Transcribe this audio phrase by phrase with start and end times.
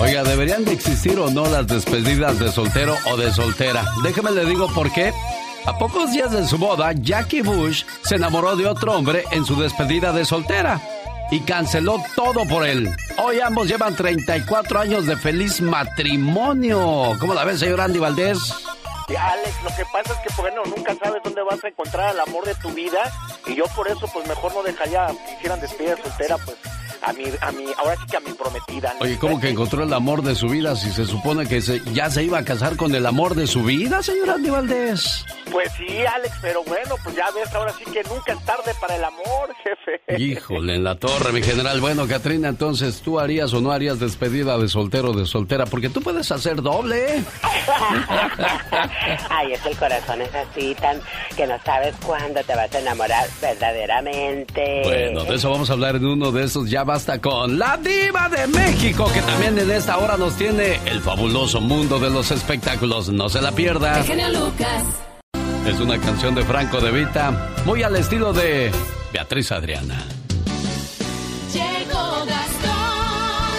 [0.00, 3.84] Oiga, ¿deberían de existir o no las despedidas de soltero o de soltera?
[4.04, 5.12] Déjeme le digo por qué.
[5.66, 9.60] A pocos días de su boda, Jackie Bush se enamoró de otro hombre en su
[9.60, 10.80] despedida de soltera
[11.32, 12.94] y canceló todo por él.
[13.18, 17.16] Hoy ambos llevan 34 años de feliz matrimonio.
[17.18, 18.54] ¿Cómo la ves, señor Andy Valdés?
[19.08, 22.44] Alex, lo que pasa es que, bueno, nunca sabes dónde vas a encontrar al amor
[22.44, 23.10] de tu vida
[23.46, 26.56] y yo por eso, pues mejor no dejaría que hicieran despedida soltera, pues
[27.08, 28.94] a mi, a mi, ahora sí que a mi prometida.
[29.00, 32.10] Oye, ¿cómo que encontró el amor de su vida si se supone que se, ya
[32.10, 35.24] se iba a casar con el amor de su vida, señor Andy Valdés?
[35.50, 38.96] Pues sí, Alex, pero bueno, pues ya ves, ahora sí que nunca es tarde para
[38.96, 40.22] el amor, jefe.
[40.22, 41.80] Híjole, en la torre, mi general.
[41.80, 45.64] Bueno, Katrina, entonces, ¿tú harías o no harías despedida de soltero o de soltera?
[45.64, 47.22] Porque tú puedes hacer doble.
[49.30, 51.00] Ay, es el corazón es así, tan
[51.36, 54.82] que no sabes cuándo te vas a enamorar verdaderamente.
[54.84, 56.68] Bueno, de eso vamos a hablar en uno de esos.
[56.68, 61.00] Ya basta con la diva de México, que también en esta hora nos tiene el
[61.00, 63.08] fabuloso mundo de los espectáculos.
[63.10, 64.02] No se la pierda.
[64.02, 64.82] Lucas.
[65.64, 68.72] Es una canción de Franco de Vita, muy al estilo de
[69.12, 70.04] Beatriz Adriana.
[71.52, 73.54] Llegó Gastón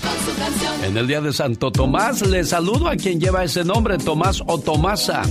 [0.00, 0.84] con su canción.
[0.84, 4.58] En el día de Santo Tomás, le saludo a quien lleva ese nombre, Tomás o
[4.58, 5.24] Tomasa.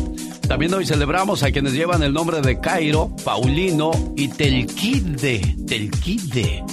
[0.47, 5.55] También hoy celebramos a quienes llevan el nombre de Cairo, Paulino y Telquide.
[5.65, 6.63] Telquide.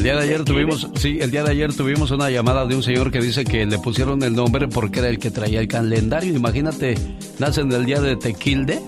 [0.00, 2.82] El día de ayer tuvimos, sí, el día de ayer tuvimos una llamada de un
[2.82, 6.34] señor que dice que le pusieron el nombre porque era el que traía el calendario.
[6.34, 6.94] Imagínate,
[7.38, 8.80] nacen el día de Tequilde.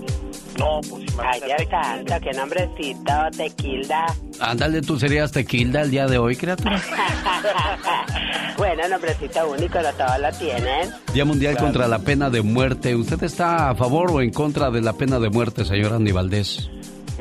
[0.59, 1.47] No, pues Ay, imagínate.
[1.47, 4.07] Dios santo, qué nombrecito, tequilda.
[4.41, 6.81] Ándale, tú serías Tequilda el día de hoy, criatura.
[8.57, 10.89] bueno, nombrecito único, no todos lo tienen.
[11.13, 12.97] Día Mundial contra la Pena de Muerte.
[12.97, 16.71] ¿Usted está a favor o en contra de la pena de muerte, señor Andy Valdés?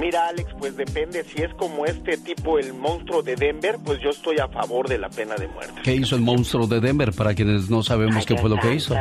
[0.01, 1.23] Mira, Alex, pues depende.
[1.23, 4.97] Si es como este tipo, el monstruo de Denver, pues yo estoy a favor de
[4.97, 5.79] la pena de muerte.
[5.83, 8.95] ¿Qué hizo el monstruo de Denver para quienes no sabemos qué fue lo que hizo?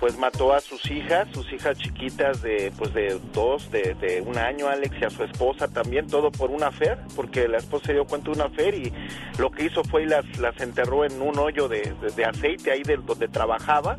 [0.00, 4.38] Pues mató a sus hijas, sus hijas chiquitas de, pues de dos, de, de un
[4.38, 7.92] año, Alex, y a su esposa también, todo por una fer, porque la esposa se
[7.92, 8.90] dio cuenta de una fer y
[9.38, 12.70] lo que hizo fue y las, las enterró en un hoyo de, de- de aceite
[12.72, 13.98] ahí de donde trabajaba.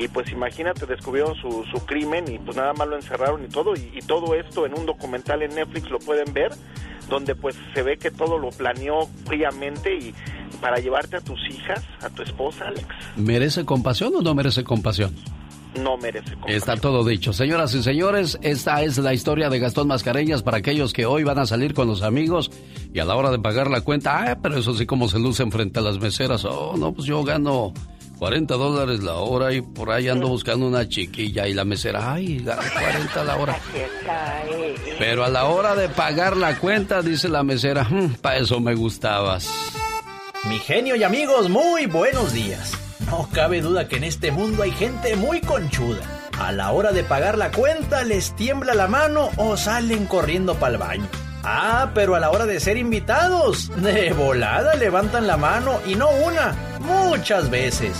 [0.00, 3.74] Y pues imagínate, descubrieron su, su crimen y pues nada más lo encerraron y todo.
[3.76, 6.52] Y, y todo esto en un documental en Netflix lo pueden ver,
[7.10, 10.14] donde pues se ve que todo lo planeó fríamente y
[10.62, 15.14] para llevarte a tus hijas, a tu esposa, Alex, ¿Merece compasión o no merece compasión?
[15.80, 16.56] no merece compasión.
[16.56, 17.32] Está todo dicho.
[17.32, 21.38] Señoras y señores, esta es la historia de Gastón Mascareñas para aquellos que hoy van
[21.38, 22.50] a salir con los amigos
[22.92, 25.52] y a la hora de pagar la cuenta, ah, pero eso sí como se lucen
[25.52, 26.44] frente a las meseras.
[26.44, 27.72] Oh, no, pues yo gano
[28.20, 32.40] 40 dólares la hora y por ahí ando buscando una chiquilla y la mesera, ay,
[32.44, 33.56] gano 40 la hora.
[34.98, 37.88] Pero a la hora de pagar la cuenta, dice la mesera,
[38.20, 39.48] para eso me gustabas.
[40.50, 42.74] Mi genio y amigos, muy buenos días.
[43.06, 46.02] No cabe duda que en este mundo hay gente muy conchuda.
[46.38, 50.72] A la hora de pagar la cuenta les tiembla la mano o salen corriendo para
[50.74, 51.08] el baño.
[51.42, 56.10] Ah, pero a la hora de ser invitados, de volada levantan la mano y no
[56.10, 57.96] una, muchas veces.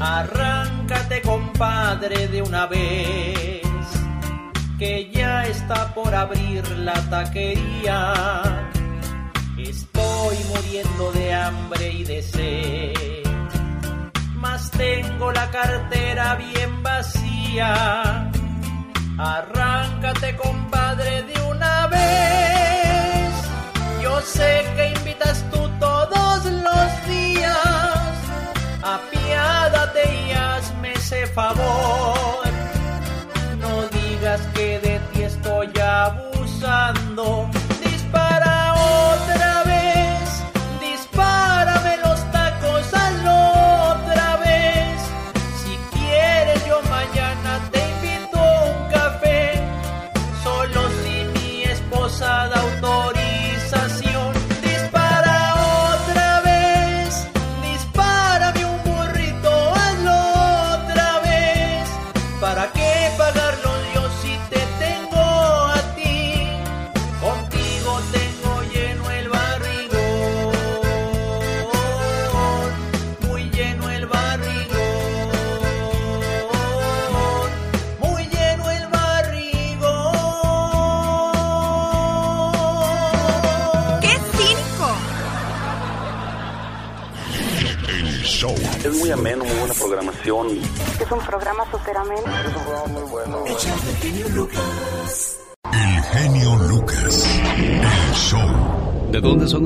[0.00, 3.62] Arráncate, compadre, de una vez,
[4.78, 8.12] que ya está por abrir la taquería.
[9.56, 13.22] Estoy muriendo de hambre y de sed,
[14.34, 18.28] mas tengo la cartera bien vacía.
[19.18, 22.51] Arráncate, compadre, de una vez.
[24.12, 28.12] Yo sé que invitas tú todos los días.
[28.82, 32.44] Apiádate y hazme ese favor.
[33.58, 37.48] No digas que de ti estoy abusando.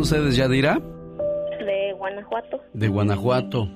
[0.06, 0.78] Ustedes, Yadira?
[0.78, 2.60] De Guanajuato.
[2.72, 3.68] De Guanajuato.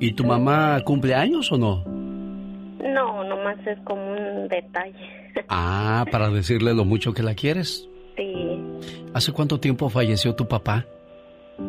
[0.00, 1.84] ¿Y tu mamá cumple años o no?
[1.84, 4.94] No, nomás es como un detalle.
[5.50, 7.86] Ah, para decirle lo mucho que la quieres.
[8.16, 8.58] Sí.
[9.12, 10.86] ¿Hace cuánto tiempo falleció tu papá?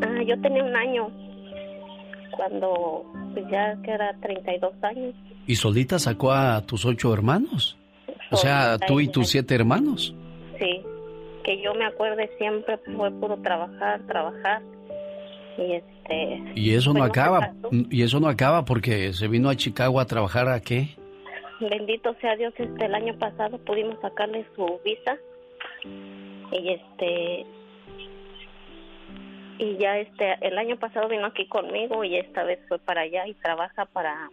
[0.01, 1.09] Ah, yo tenía un año
[2.37, 3.03] cuando
[3.33, 5.13] pues ya que era 32 años.
[5.47, 7.77] ¿Y solita sacó a tus ocho hermanos?
[8.31, 10.15] O sea, tú y- tus siete hermanos.
[10.57, 10.81] Sí.
[11.47, 14.61] Que yo me acuerde siempre fue puro trabajar, trabajar.
[15.57, 16.43] Y este...
[16.53, 17.53] Y eso no pues, acaba.
[17.71, 20.89] Y eso no acaba porque se vino a Chicago a trabajar a qué?
[21.59, 25.17] Bendito sea Dios, este el año pasado pudimos sacarle su visa
[26.51, 27.45] y este
[29.57, 33.25] y ya este el año pasado vino aquí conmigo y esta vez fue para allá
[33.27, 34.29] y trabaja para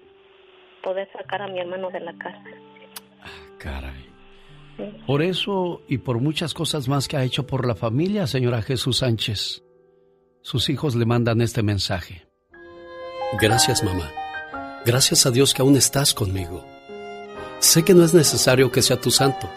[0.82, 2.44] poder sacar a mi hermano de la casa.
[3.58, 4.13] Caray.
[5.06, 8.99] Por eso y por muchas cosas más que ha hecho por la familia, señora Jesús
[8.99, 9.62] Sánchez,
[10.43, 12.26] sus hijos le mandan este mensaje.
[13.41, 14.11] Gracias, mamá.
[14.85, 16.65] Gracias a Dios que aún estás conmigo.
[17.59, 19.49] Sé que no es necesario que sea tu santo,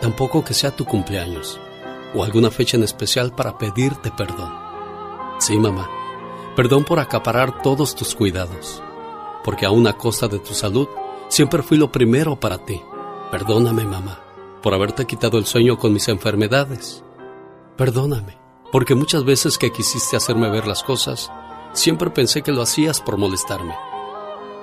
[0.00, 1.60] tampoco que sea tu cumpleaños
[2.14, 4.52] o alguna fecha en especial para pedirte perdón.
[5.38, 5.88] Sí, mamá,
[6.56, 8.82] perdón por acaparar todos tus cuidados,
[9.44, 10.88] porque aún a costa de tu salud,
[11.28, 12.80] siempre fui lo primero para ti.
[13.30, 14.24] Perdóname, mamá,
[14.62, 17.04] por haberte quitado el sueño con mis enfermedades.
[17.76, 18.38] Perdóname,
[18.72, 21.30] porque muchas veces que quisiste hacerme ver las cosas,
[21.72, 23.74] siempre pensé que lo hacías por molestarme.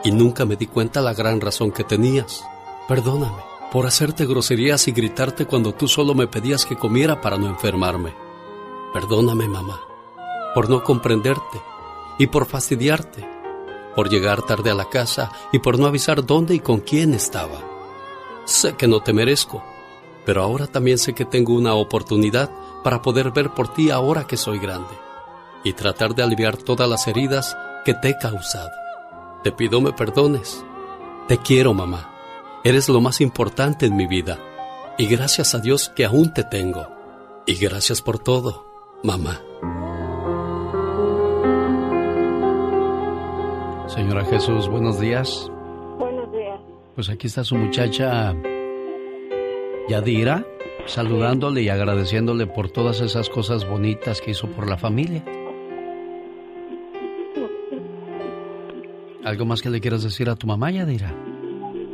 [0.03, 2.43] Y nunca me di cuenta la gran razón que tenías.
[2.87, 7.47] Perdóname por hacerte groserías y gritarte cuando tú solo me pedías que comiera para no
[7.47, 8.13] enfermarme.
[8.93, 9.81] Perdóname, mamá,
[10.53, 11.59] por no comprenderte
[12.19, 13.27] y por fastidiarte,
[13.95, 17.59] por llegar tarde a la casa y por no avisar dónde y con quién estaba.
[18.45, 19.63] Sé que no te merezco,
[20.25, 22.49] pero ahora también sé que tengo una oportunidad
[22.83, 24.93] para poder ver por ti ahora que soy grande
[25.63, 28.71] y tratar de aliviar todas las heridas que te he causado.
[29.43, 30.63] Te pido me perdones.
[31.27, 32.09] Te quiero, mamá.
[32.63, 34.39] Eres lo más importante en mi vida.
[34.97, 36.87] Y gracias a Dios que aún te tengo.
[37.45, 38.65] Y gracias por todo,
[39.03, 39.41] mamá.
[43.87, 45.51] Señora Jesús, buenos días.
[45.97, 46.59] Buenos días.
[46.95, 48.33] Pues aquí está su muchacha
[49.89, 50.45] Yadira,
[50.85, 55.23] saludándole y agradeciéndole por todas esas cosas bonitas que hizo por la familia.
[59.23, 61.13] ¿Algo más que le quieras decir a tu mamá, Yadira?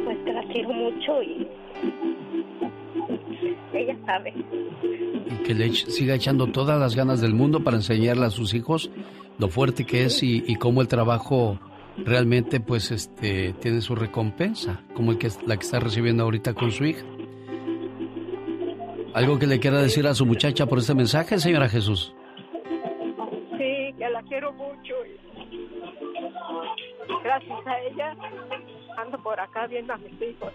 [0.04, 1.48] Pues que la quiero mucho y
[3.74, 4.34] ella sabe.
[5.32, 8.54] Y que le eche- siga echando todas las ganas del mundo para enseñarle a sus
[8.54, 8.90] hijos
[9.38, 11.60] lo fuerte que es y, y cómo el trabajo
[11.98, 16.72] realmente pues este tiene su recompensa, como el que la que está recibiendo ahorita con
[16.72, 17.06] su hija.
[19.14, 22.14] ¿Algo que le quiera decir a su muchacha por este mensaje, señora Jesús?
[23.58, 24.94] Sí, que la quiero mucho.
[27.24, 28.16] Gracias a ella
[28.98, 30.52] ando por acá viendo a mis hijos.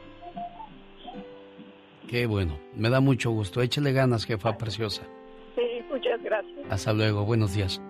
[2.09, 3.63] Qué bueno, me da mucho gusto.
[3.63, 5.03] Échele ganas, jefa preciosa.
[5.57, 6.67] Sí, muchas gracias.
[6.71, 7.81] Hasta luego, buenos días.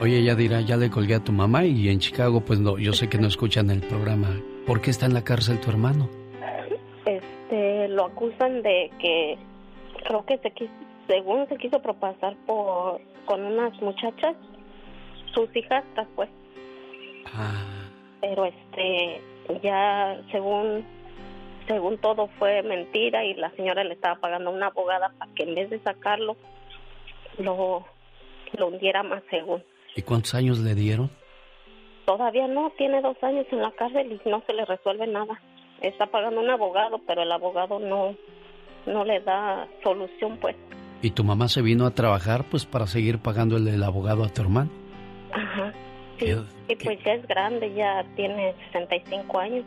[0.00, 3.08] Oye, Yadira, ya le colgué a tu mamá y en Chicago, pues no, yo sé
[3.08, 4.28] que no escuchan el programa.
[4.66, 6.08] ¿Por qué está en la cárcel tu hermano?
[7.04, 9.36] Este, lo acusan de que
[10.08, 10.72] creo que se quiso,
[11.06, 14.34] según se quiso propasar por con unas muchachas,
[15.34, 16.30] sus hijastras, pues.
[18.22, 19.20] Pero este,
[19.62, 20.84] ya según
[21.66, 25.42] según todo fue mentira y la señora le estaba pagando a una abogada para que
[25.42, 26.36] en vez de sacarlo
[27.36, 27.84] lo
[28.56, 29.62] lo hundiera más según.
[29.94, 31.10] ¿Y cuántos años le dieron?
[32.06, 35.38] Todavía no, tiene dos años en la cárcel y no se le resuelve nada.
[35.82, 38.16] Está pagando un abogado, pero el abogado no,
[38.92, 40.56] no le da solución, pues.
[41.02, 44.42] Y tu mamá se vino a trabajar, pues, para seguir pagándole el abogado a tu
[44.42, 44.70] hermano.
[45.32, 45.72] Ajá.
[46.18, 46.42] Sí, ¿Qué-
[46.72, 49.64] y pues ya es grande, ya tiene 65 años.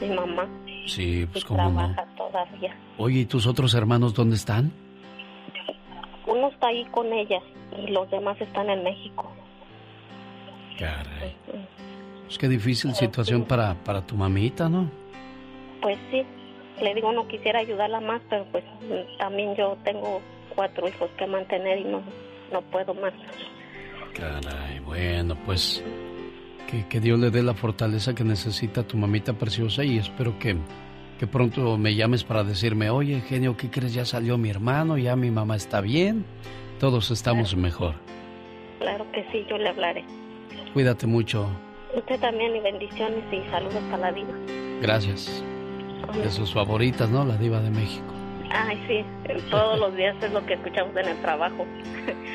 [0.00, 0.48] Mi mamá.
[0.86, 1.76] Sí, pues, y cómo no.
[1.76, 2.74] trabaja todavía.
[2.96, 4.72] Oye, ¿y tus otros hermanos dónde están?
[6.26, 7.40] Uno está ahí con ella
[7.78, 9.30] y los demás están en México.
[10.78, 11.36] Caray.
[12.24, 14.90] Pues qué difícil situación para, para tu mamita, ¿no?
[15.82, 16.22] Pues sí,
[16.82, 18.64] le digo no quisiera ayudarla más, pero pues
[19.18, 20.20] también yo tengo
[20.54, 22.02] cuatro hijos que mantener y no,
[22.52, 23.12] no puedo más.
[24.14, 25.82] Caray, bueno, pues
[26.70, 30.56] que, que Dios le dé la fortaleza que necesita tu mamita preciosa y espero que,
[31.18, 33.92] que pronto me llames para decirme, oye, genio, ¿qué crees?
[33.94, 36.24] Ya salió mi hermano, ya mi mamá está bien,
[36.78, 37.94] todos estamos mejor.
[38.78, 40.04] Claro que sí, yo le hablaré.
[40.72, 41.48] Cuídate mucho,
[41.96, 44.32] Usted también y bendiciones y saludos a la diva.
[44.80, 45.44] gracias.
[46.12, 47.24] De sus favoritas, ¿no?
[47.24, 48.04] La diva de México.
[48.50, 49.04] Ay, sí,
[49.50, 51.66] todos los días es lo que escuchamos en el trabajo.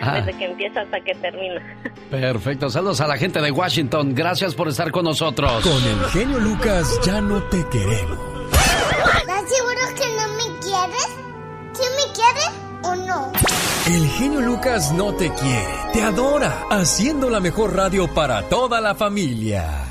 [0.02, 0.22] Ah.
[0.22, 1.62] desde que empieza hasta que termina.
[2.10, 4.16] Perfecto, saludos a la gente de Washington.
[4.16, 5.62] Gracias por estar con nosotros.
[5.62, 8.18] Con el genio Lucas ya no te queremos.
[8.50, 11.10] ¿Estás seguro que no me quieres?
[11.74, 12.52] ¿Sí me quieres
[12.84, 13.32] o no?
[13.94, 18.96] El genio Lucas no te quiere, te adora, haciendo la mejor radio para toda la
[18.96, 19.89] familia.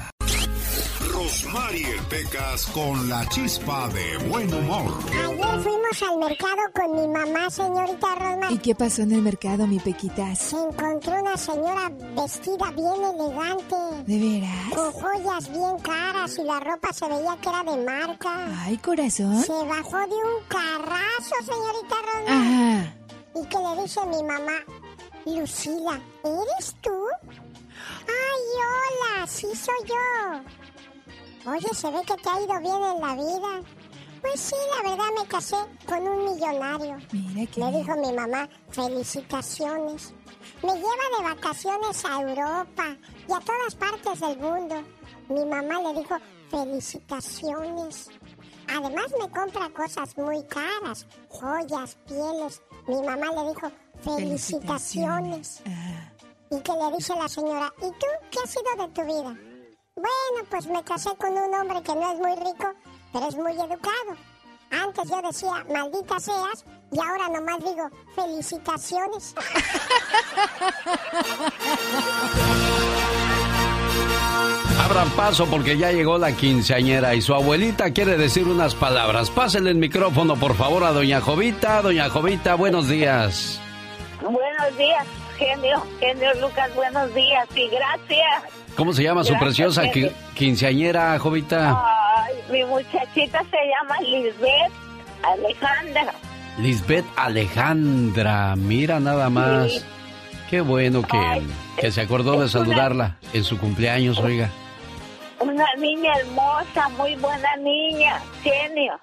[1.58, 4.94] Rosmarie Pecas con la chispa de buen humor.
[5.10, 8.52] Ayer fuimos al mercado con mi mamá, señorita Rosmar.
[8.52, 10.38] ¿Y qué pasó en el mercado, mi Pequitas?
[10.38, 13.76] Se encontró una señora vestida bien elegante.
[14.06, 14.74] ¿De veras?
[14.74, 18.64] Con joyas bien caras y la ropa se veía que era de marca.
[18.64, 19.42] Ay, corazón.
[19.42, 22.38] Se bajó de un carrazo, señorita Rosmar.
[22.38, 22.94] Ajá.
[23.34, 24.58] Y que le dice mi mamá,
[25.26, 27.06] Lucila, ¿eres tú?
[28.06, 30.67] Ay, hola, sí soy yo.
[31.46, 33.68] Oye, se ve que te ha ido bien en la vida.
[34.20, 36.96] Pues sí, la verdad me casé con un millonario.
[37.12, 37.60] Mira que.
[37.60, 40.12] Me dijo mi mamá, felicitaciones.
[40.62, 42.96] Me lleva de vacaciones a Europa
[43.28, 44.82] y a todas partes del mundo.
[45.28, 46.16] Mi mamá le dijo,
[46.50, 48.08] felicitaciones.
[48.68, 52.62] Además me compra cosas muy caras, joyas, pieles.
[52.86, 53.70] Mi mamá le dijo,
[54.02, 55.62] felicitaciones.
[55.66, 56.12] Ah.
[56.50, 59.47] Y que le dice la señora, ¿y tú qué ha sido de tu vida?
[59.98, 62.72] Bueno, pues me casé con un hombre que no es muy rico,
[63.12, 64.14] pero es muy educado.
[64.70, 69.34] Antes yo decía, maldita seas, y ahora nomás digo, felicitaciones.
[74.84, 79.30] Abran paso porque ya llegó la quinceañera y su abuelita quiere decir unas palabras.
[79.30, 81.82] Pásenle el micrófono, por favor, a doña Jovita.
[81.82, 83.60] Doña Jovita, buenos días.
[84.22, 85.04] Buenos días,
[85.38, 88.57] genio, genio Lucas, buenos días y gracias.
[88.78, 91.82] ¿Cómo se llama su preciosa qui- quinceañera, Jovita?
[92.24, 94.72] Ay, mi muchachita se llama Lisbeth
[95.24, 96.12] Alejandra.
[96.58, 99.72] Lisbeth Alejandra, mira nada más.
[99.72, 99.80] Sí.
[100.48, 104.48] Qué bueno que, Ay, que se acordó de una- saludarla en su cumpleaños, oiga.
[105.40, 108.98] Una niña hermosa, muy buena niña, genio.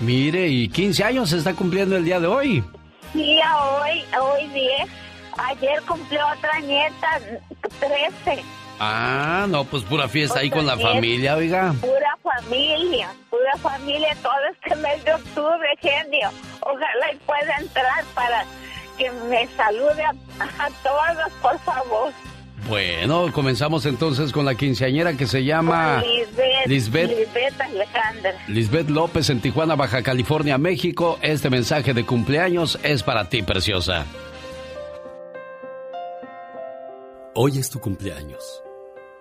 [0.00, 2.64] Mire, y 15 años se está cumpliendo el día de hoy.
[3.44, 4.88] A hoy, hoy 10.
[5.36, 7.18] Ayer cumplió otra nieta,
[7.80, 8.42] 13.
[8.78, 11.74] Ah, no, pues pura fiesta ahí Otra con la familia, oiga.
[11.80, 16.30] Pura familia, pura familia todo este mes de octubre, genio.
[16.60, 18.44] Ojalá y pueda entrar para
[18.98, 20.10] que me salude a,
[20.58, 22.12] a todos, por favor.
[22.68, 27.10] Bueno, comenzamos entonces con la quinceañera que se llama Lisbeth, Lisbeth.
[27.10, 28.34] Lisbeth Alejandra.
[28.48, 31.18] Lisbeth López en Tijuana, Baja California, México.
[31.22, 34.04] Este mensaje de cumpleaños es para ti, preciosa.
[37.34, 38.65] Hoy es tu cumpleaños.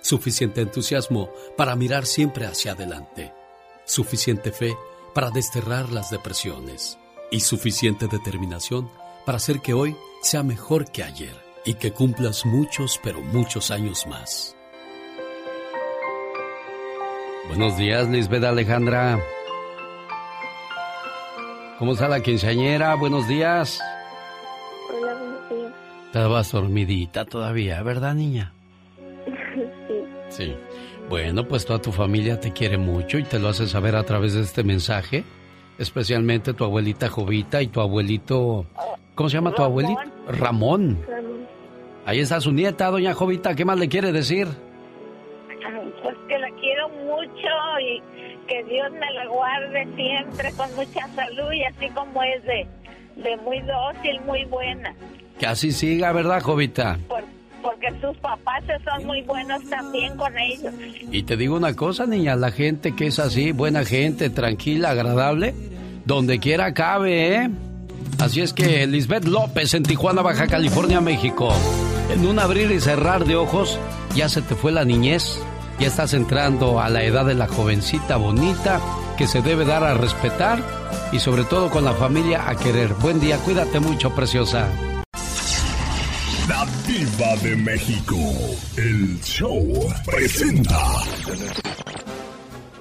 [0.00, 3.32] suficiente entusiasmo para mirar siempre hacia adelante,
[3.84, 4.76] suficiente fe
[5.14, 6.98] para desterrar las depresiones
[7.30, 8.90] y suficiente determinación
[9.26, 14.06] para hacer que hoy sea mejor que ayer y que cumplas muchos, pero muchos años
[14.06, 14.56] más.
[17.48, 19.20] Buenos días, Lisbeth Alejandra.
[21.78, 22.94] ¿Cómo está la quinceañera?
[22.94, 23.80] Buenos días.
[24.88, 25.72] Hola, buenos días.
[26.06, 28.54] Estabas dormidita todavía, ¿verdad, niña?
[30.30, 30.54] Sí.
[31.08, 34.32] Bueno, pues toda tu familia te quiere mucho y te lo hace saber a través
[34.34, 35.24] de este mensaje.
[35.78, 38.64] Especialmente tu abuelita Jovita y tu abuelito...
[39.14, 40.00] ¿Cómo se llama tu abuelito?
[40.28, 40.98] Ramón.
[42.06, 43.54] Ahí está su nieta, doña Jovita.
[43.54, 44.46] ¿Qué más le quiere decir?
[46.02, 47.48] Pues que la quiero mucho
[47.80, 48.00] y
[48.46, 52.66] que Dios me la guarde siempre con mucha salud y así como es de,
[53.16, 54.94] de muy dócil, muy buena.
[55.38, 56.98] Que así siga, ¿verdad, Jovita?
[57.08, 57.24] Por-
[57.62, 60.72] porque sus papás son muy buenos también con ellos.
[61.10, 65.54] Y te digo una cosa, niña, la gente que es así, buena gente, tranquila, agradable,
[66.04, 67.50] donde quiera cabe, ¿eh?
[68.18, 71.52] Así es que Lisbeth López en Tijuana, Baja California, México.
[72.12, 73.78] En un abrir y cerrar de ojos,
[74.14, 75.40] ya se te fue la niñez,
[75.78, 78.80] ya estás entrando a la edad de la jovencita bonita
[79.16, 80.58] que se debe dar a respetar
[81.12, 82.94] y sobre todo con la familia a querer.
[82.94, 84.68] Buen día, cuídate mucho, preciosa.
[86.90, 88.16] La Diva de México.
[88.76, 91.04] El show presenta.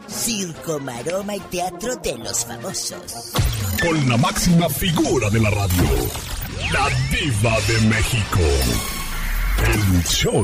[0.08, 3.34] Circo, maroma y teatro de los famosos.
[3.80, 5.84] Con la máxima figura de la radio.
[6.74, 8.40] La Diva de México.
[9.68, 10.44] El show.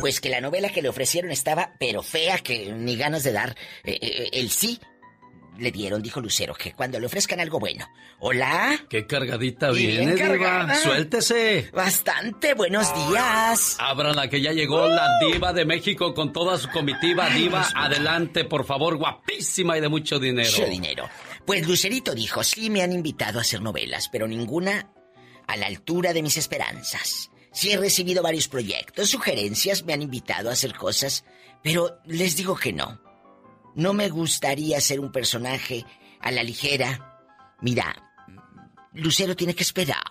[0.00, 3.56] Pues que la novela que le ofrecieron estaba, pero fea, que ni ganas de dar
[3.82, 4.78] eh, eh, el sí.
[5.58, 7.86] Le dieron, dijo Lucero, que cuando le ofrezcan algo bueno.
[8.20, 8.78] Hola.
[8.88, 10.74] Qué cargadita Bien viene, diva.
[10.74, 11.70] Suéltese.
[11.72, 13.76] Bastante buenos días.
[13.78, 17.26] Ábrala que ya llegó la diva de México con toda su comitiva.
[17.26, 20.50] Ay, diva, adelante, por favor, guapísima y de mucho dinero.
[20.50, 21.08] Mucho dinero.
[21.44, 24.92] Pues Lucerito dijo, sí me han invitado a hacer novelas, pero ninguna
[25.46, 27.30] a la altura de mis esperanzas.
[27.52, 31.24] Sí he recibido varios proyectos, sugerencias, me han invitado a hacer cosas,
[31.62, 33.00] pero les digo que no.
[33.74, 35.84] No me gustaría ser un personaje
[36.20, 37.20] a la ligera.
[37.60, 38.10] Mira,
[38.94, 40.02] Lucero tiene que esperar.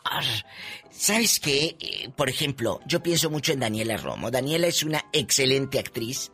[0.90, 1.76] ¿Sabes qué?
[1.80, 4.32] Eh, por ejemplo, yo pienso mucho en Daniela Romo.
[4.32, 6.32] Daniela es una excelente actriz,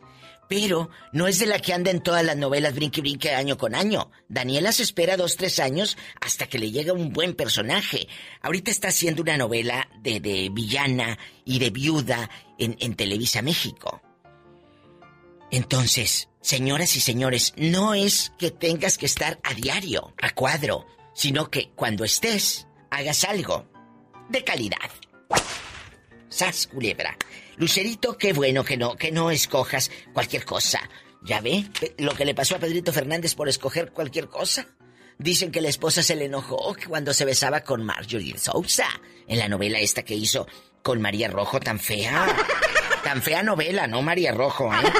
[0.48, 3.74] pero no es de la que anda en todas las novelas brinque brinque año con
[3.74, 4.10] año.
[4.28, 8.06] Daniela se espera dos, tres años hasta que le llega un buen personaje.
[8.42, 14.00] Ahorita está haciendo una novela de, de villana y de viuda en, en Televisa México.
[15.50, 21.50] Entonces, señoras y señores, no es que tengas que estar a diario, a cuadro, sino
[21.50, 23.66] que cuando estés, hagas algo
[24.28, 24.90] de calidad.
[26.28, 27.16] Sas, culebra.
[27.56, 30.80] Lucerito, qué bueno que no, que no escojas cualquier cosa.
[31.22, 31.64] ¿Ya ve
[31.98, 34.66] lo que le pasó a Pedrito Fernández por escoger cualquier cosa?
[35.18, 38.86] Dicen que la esposa se le enojó cuando se besaba con Marjorie Sousa
[39.26, 40.46] en la novela esta que hizo
[40.82, 42.26] con María Rojo tan fea.
[43.02, 44.92] Tan fea novela, ¿no, María Rojo, eh?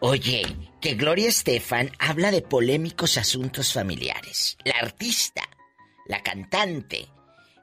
[0.00, 0.44] Oye,
[0.80, 4.56] que Gloria Estefan habla de polémicos asuntos familiares.
[4.64, 5.42] La artista,
[6.06, 7.08] la cantante,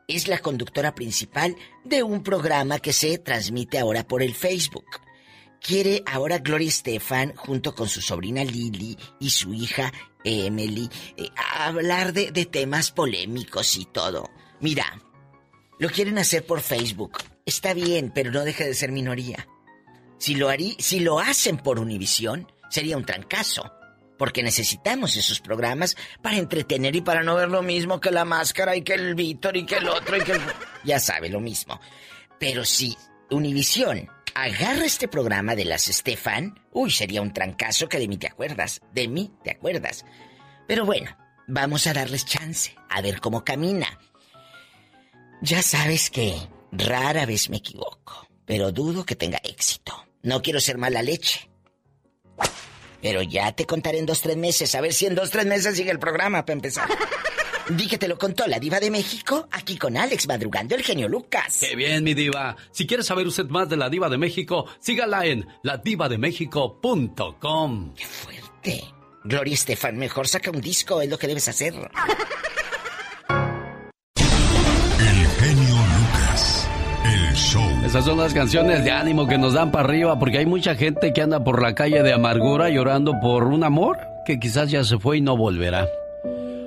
[0.05, 4.85] es la conductora principal de un programa que se transmite ahora por el Facebook.
[5.61, 9.93] Quiere ahora Gloria Estefan, junto con su sobrina Lily y su hija
[10.25, 14.29] Emily, eh, hablar de, de temas polémicos y todo.
[14.59, 15.01] Mira,
[15.79, 17.19] lo quieren hacer por Facebook.
[17.45, 19.47] Está bien, pero no deja de ser minoría.
[20.17, 23.71] Si lo, harí, si lo hacen por Univisión, sería un trancazo.
[24.17, 28.75] Porque necesitamos esos programas para entretener y para no ver lo mismo que la máscara
[28.75, 30.41] y que el Víctor y que el otro y que el...
[30.85, 31.81] Ya sabe, lo mismo.
[32.39, 32.95] Pero si
[33.29, 38.27] Univisión agarra este programa de las Estefan, uy, sería un trancazo que de mí te
[38.27, 38.81] acuerdas.
[38.93, 40.05] De mí te acuerdas.
[40.67, 41.15] Pero bueno,
[41.47, 43.99] vamos a darles chance, a ver cómo camina.
[45.41, 46.35] Ya sabes que
[46.71, 50.04] rara vez me equivoco, pero dudo que tenga éxito.
[50.25, 51.49] No quiero ser mala leche.
[53.01, 55.77] Pero ya te contaré en dos, tres meses, a ver si en dos, tres meses
[55.77, 56.89] sigue el programa para empezar.
[57.69, 61.07] Di que te lo contó la diva de México, aquí con Alex madrugando el genio
[61.07, 61.57] Lucas.
[61.59, 62.55] Qué bien, mi diva.
[62.71, 67.93] Si quiere saber usted más de la diva de México, sígala en ladivademéxico.com.
[67.95, 68.83] Qué fuerte.
[69.23, 71.73] Gloria Estefan, mejor saca un disco, es lo que debes hacer.
[77.95, 81.13] Esas son las canciones de ánimo que nos dan para arriba porque hay mucha gente
[81.13, 84.99] que anda por la calle de amargura llorando por un amor que quizás ya se
[84.99, 85.87] fue y no volverá.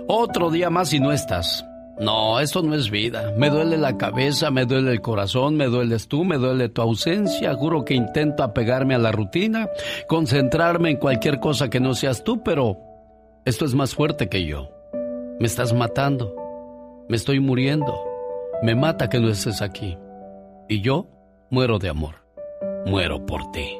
[0.07, 1.67] Otro día más y no estás.
[2.01, 3.35] No, esto no es vida.
[3.37, 7.53] Me duele la cabeza, me duele el corazón, me dueles tú, me duele tu ausencia.
[7.53, 9.69] Juro que intento apegarme a la rutina,
[10.07, 12.79] concentrarme en cualquier cosa que no seas tú, pero
[13.45, 14.71] esto es más fuerte que yo.
[15.39, 16.35] Me estás matando.
[17.07, 18.03] Me estoy muriendo.
[18.63, 19.99] Me mata que no estés aquí.
[20.71, 21.18] Y yo
[21.51, 22.17] muero de amor.
[22.87, 23.79] Muero por ti.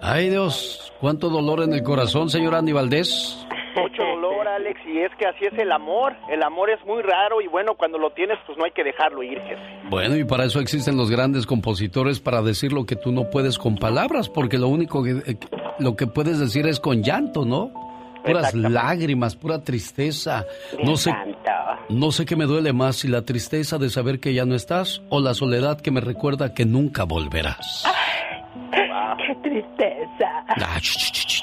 [0.00, 3.46] Ay Dios, cuánto dolor en el corazón, señor Andy Valdés.
[3.76, 6.16] Mucho dolor, Alex, y es que así es el amor.
[6.28, 9.22] El amor es muy raro y bueno, cuando lo tienes, pues no hay que dejarlo
[9.22, 9.62] ir, jefe.
[9.90, 13.58] Bueno, y para eso existen los grandes compositores para decir lo que tú no puedes
[13.58, 15.36] con palabras, porque lo único que eh,
[15.78, 17.89] lo que puedes decir es con llanto, ¿no?
[18.24, 20.44] Puras lágrimas, pura tristeza.
[20.82, 21.14] No sé,
[21.88, 25.02] no sé qué me duele más, si la tristeza de saber que ya no estás
[25.08, 27.84] o la soledad que me recuerda que nunca volverás.
[29.26, 30.44] ¡Qué tristeza!
[30.56, 30.78] Ya,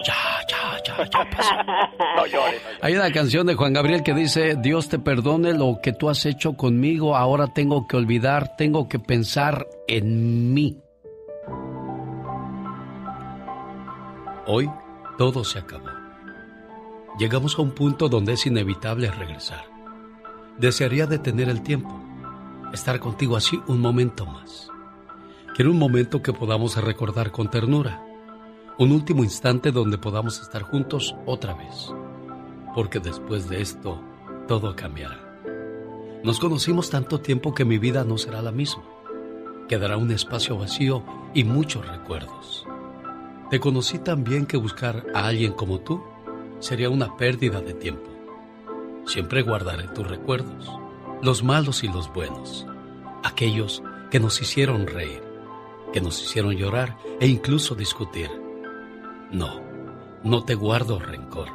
[0.08, 1.56] ya, ya, ya pasó.
[2.16, 2.62] No llores.
[2.82, 6.26] Hay una canción de Juan Gabriel que dice, Dios te perdone lo que tú has
[6.26, 10.80] hecho conmigo, ahora tengo que olvidar, tengo que pensar en mí.
[14.48, 14.70] Hoy
[15.18, 15.87] todo se acabó.
[17.18, 19.66] Llegamos a un punto donde es inevitable regresar.
[20.60, 22.00] Desearía detener el tiempo,
[22.72, 24.70] estar contigo así un momento más.
[25.56, 28.06] Quiero un momento que podamos recordar con ternura,
[28.78, 31.92] un último instante donde podamos estar juntos otra vez,
[32.76, 34.00] porque después de esto
[34.48, 35.20] todo cambiará.
[36.24, 38.84] Nos conocimos tanto tiempo que mi vida no será la misma.
[39.68, 41.04] Quedará un espacio vacío
[41.34, 42.68] y muchos recuerdos.
[43.50, 46.04] Te conocí tan bien que buscar a alguien como tú
[46.60, 48.10] sería una pérdida de tiempo.
[49.06, 50.72] Siempre guardaré tus recuerdos,
[51.22, 52.66] los malos y los buenos,
[53.24, 55.24] aquellos que nos hicieron reír,
[55.94, 58.30] que nos hicieron llorar e incluso discutir.
[59.32, 59.62] No,
[60.24, 61.50] no te guardo rencor.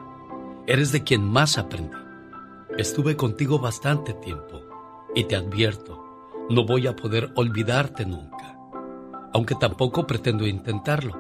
[0.67, 1.97] Eres de quien más aprendí.
[2.79, 4.63] Estuve contigo bastante tiempo
[5.15, 6.03] y te advierto,
[6.49, 8.57] no voy a poder olvidarte nunca,
[9.35, 11.19] aunque tampoco pretendo intentarlo.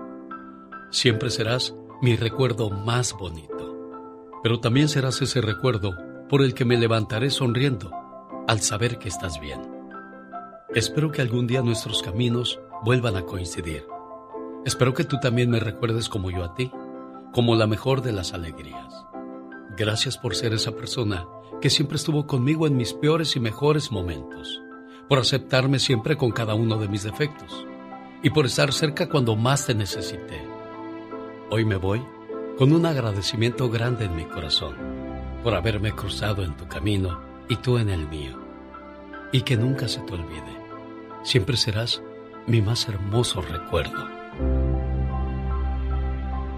[0.90, 3.51] Siempre serás mi recuerdo más bonito,
[4.42, 5.96] pero también serás ese recuerdo
[6.28, 7.92] por el que me levantaré sonriendo
[8.48, 9.60] al saber que estás bien.
[10.74, 13.86] Espero que algún día nuestros caminos vuelvan a coincidir.
[14.64, 16.72] Espero que tú también me recuerdes como yo a ti,
[17.32, 19.04] como la mejor de las alegrías.
[19.76, 21.26] Gracias por ser esa persona
[21.60, 24.60] que siempre estuvo conmigo en mis peores y mejores momentos,
[25.08, 27.66] por aceptarme siempre con cada uno de mis defectos
[28.22, 30.42] y por estar cerca cuando más te necesité.
[31.50, 32.02] Hoy me voy
[32.58, 34.76] con un agradecimiento grande en mi corazón
[35.42, 38.38] por haberme cruzado en tu camino y tú en el mío.
[39.32, 40.56] Y que nunca se te olvide,
[41.24, 42.02] siempre serás
[42.46, 44.08] mi más hermoso recuerdo.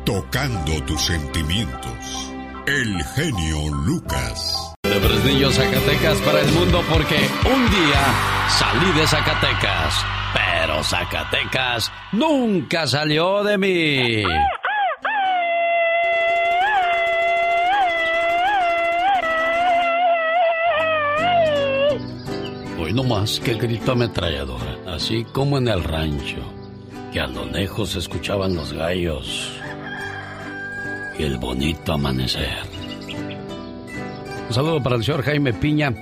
[0.05, 2.33] Tocando tus sentimientos.
[2.67, 4.75] El genio Lucas.
[4.83, 8.03] De Fresnillo, Zacatecas para el mundo porque un día
[8.49, 10.05] salí de Zacatecas,
[10.35, 14.25] pero Zacatecas nunca salió de mí.
[22.95, 26.39] No más que grito ametralladora, así como en el rancho,
[27.13, 29.51] que a lo lejos escuchaban los gallos
[31.19, 32.63] y el bonito amanecer.
[34.47, 35.93] Un saludo para el señor Jaime Piña.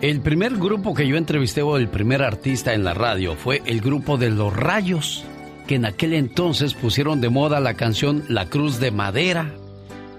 [0.00, 3.82] El primer grupo que yo entrevisté o el primer artista en la radio fue el
[3.82, 5.24] grupo de Los Rayos,
[5.66, 9.54] que en aquel entonces pusieron de moda la canción La Cruz de Madera.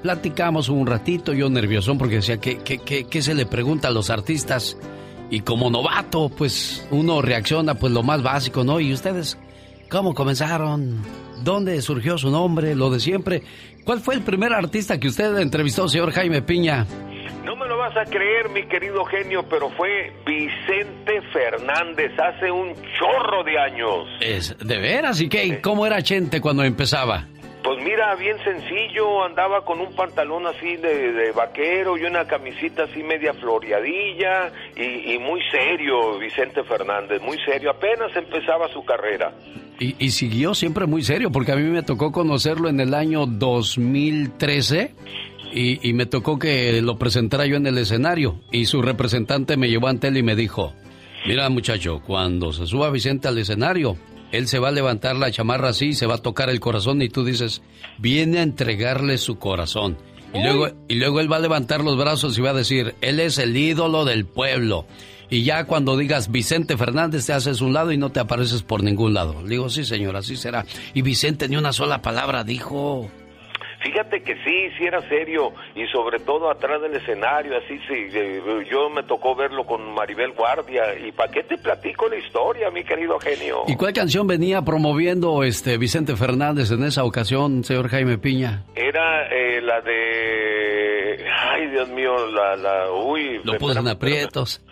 [0.04, 3.92] Platicamos un ratito, yo nerviosón porque decía, ¿qué, qué, qué, qué se le pregunta a
[3.92, 4.78] los artistas?
[5.32, 8.82] Y como novato, pues uno reacciona pues lo más básico, ¿no?
[8.82, 9.40] ¿Y ustedes
[9.90, 11.02] cómo comenzaron?
[11.42, 12.76] ¿Dónde surgió su nombre?
[12.76, 13.42] Lo de siempre.
[13.86, 16.86] ¿Cuál fue el primer artista que usted entrevistó, señor Jaime Piña?
[17.46, 22.76] No me lo vas a creer, mi querido genio, pero fue Vicente Fernández hace un
[23.00, 24.08] chorro de años.
[24.20, 25.62] Es de veras, ¿y qué?
[25.62, 27.28] ¿Cómo era Chente cuando empezaba?
[27.64, 33.04] Pues mira, bien sencillo, andaba con un pantalón así de, vaquero y una camisita así
[33.04, 39.32] media floreadilla y, y, muy serio, Vicente Fernández, muy serio, apenas empezaba su carrera.
[39.80, 43.28] Y, y, siguió siempre muy serio, porque a mí me tocó conocerlo en el año
[43.28, 44.96] 2013
[45.54, 49.70] y, y me tocó que lo presentara yo en el escenario y su representante me
[49.70, 50.74] llevó ante él y me dijo,
[51.28, 53.98] mira muchacho, cuando se suba Vicente al escenario,
[54.32, 57.02] él se va a levantar la chamarra así y se va a tocar el corazón
[57.02, 57.62] y tú dices,
[57.98, 59.98] viene a entregarle su corazón.
[60.34, 63.20] Y luego, y luego él va a levantar los brazos y va a decir, él
[63.20, 64.86] es el ídolo del pueblo.
[65.30, 68.84] Y ya cuando digas Vicente Fernández te haces un lado y no te apareces por
[68.84, 69.42] ningún lado.
[69.44, 70.66] Le digo, sí señor, así será.
[70.94, 73.10] Y Vicente ni una sola palabra dijo.
[73.82, 78.10] Fíjate que sí, sí era serio y sobre todo atrás del escenario, así sí,
[78.70, 82.84] yo me tocó verlo con Maribel Guardia y ¿para qué te platico la historia, mi
[82.84, 83.64] querido genio?
[83.68, 88.66] ¿Y cuál canción venía promoviendo este Vicente Fernández en esa ocasión, señor Jaime Piña?
[88.76, 93.42] Era eh, la de, ay Dios mío, la, la, uy.
[93.44, 94.62] Lo puso en aprietos.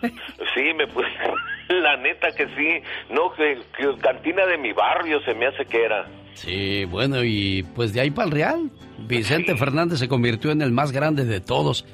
[0.54, 1.06] Sí, me puse,
[1.68, 5.84] la neta que sí, no, que, que cantina de mi barrio se me hace que
[5.84, 6.06] era.
[6.34, 8.70] Sí, bueno, y pues de ahí para el Real,
[9.06, 11.84] Vicente Fernández se convirtió en el más grande de todos.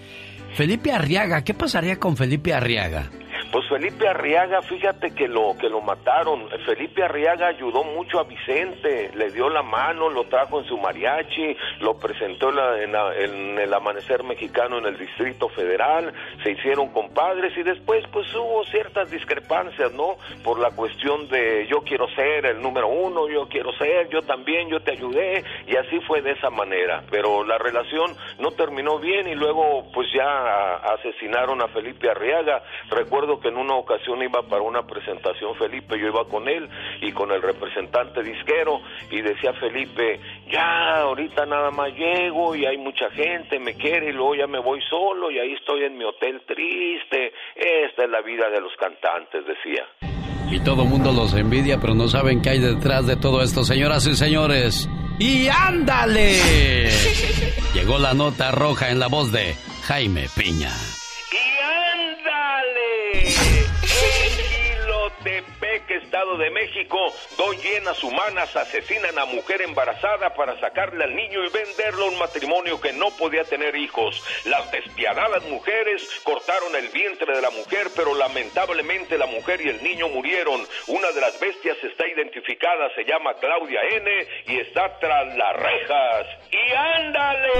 [0.54, 3.10] Felipe Arriaga, ¿qué pasaría con Felipe Arriaga?
[3.56, 6.46] Pues Felipe Arriaga, fíjate que lo que lo mataron.
[6.66, 11.56] Felipe Arriaga ayudó mucho a Vicente, le dio la mano, lo trajo en su mariachi,
[11.80, 16.50] lo presentó en, la, en, la, en, el amanecer mexicano en el Distrito Federal, se
[16.50, 20.18] hicieron compadres y después pues hubo ciertas discrepancias, ¿no?
[20.44, 24.68] Por la cuestión de yo quiero ser el número uno, yo quiero ser, yo también,
[24.68, 27.04] yo te ayudé y así fue de esa manera.
[27.10, 32.62] Pero la relación no terminó bien y luego pues ya asesinaron a Felipe Arriaga.
[32.90, 36.68] Recuerdo que en una ocasión iba para una presentación Felipe, yo iba con él
[37.00, 38.80] y con el representante disquero
[39.10, 44.12] y decía Felipe, ya ahorita nada más llego y hay mucha gente, me quiere y
[44.12, 48.20] luego ya me voy solo y ahí estoy en mi hotel triste, esta es la
[48.22, 49.84] vida de los cantantes, decía.
[50.50, 53.64] Y todo el mundo los envidia, pero no saben qué hay detrás de todo esto,
[53.64, 54.88] señoras y señores.
[55.18, 56.90] ¡Y ándale!
[57.74, 59.54] Llegó la nota roja en la voz de
[59.86, 60.70] Jaime Piña.
[63.92, 71.14] Gilotepec está Estado de México, dos hienas humanas asesinan a mujer embarazada para sacarle al
[71.14, 74.24] niño y venderlo a un matrimonio que no podía tener hijos.
[74.46, 79.82] Las despiadadas mujeres cortaron el vientre de la mujer, pero lamentablemente la mujer y el
[79.82, 80.66] niño murieron.
[80.86, 84.10] Una de las bestias está identificada, se llama Claudia N
[84.46, 86.26] y está tras las rejas.
[86.50, 87.56] ¡Y ándale!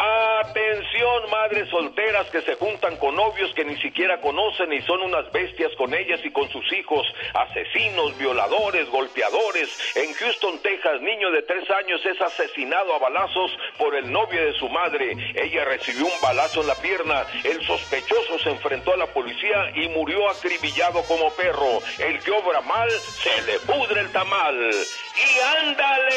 [0.00, 5.30] Atención, madres solteras que se juntan con novios que ni siquiera conocen y son unas
[5.30, 9.68] bestias con ellas y con sus hijos, asesinos, violadores, golpeadores.
[9.96, 14.54] En Houston, Texas, niño de tres años es asesinado a balazos por el novio de
[14.54, 15.12] su madre.
[15.34, 17.26] Ella recibió un balazo en la pierna.
[17.44, 21.80] El sospechoso se enfrentó a la policía y murió acribillado como perro.
[21.98, 24.70] El que obra mal, se le pudre el tamal.
[24.70, 26.14] ¡Y ándale!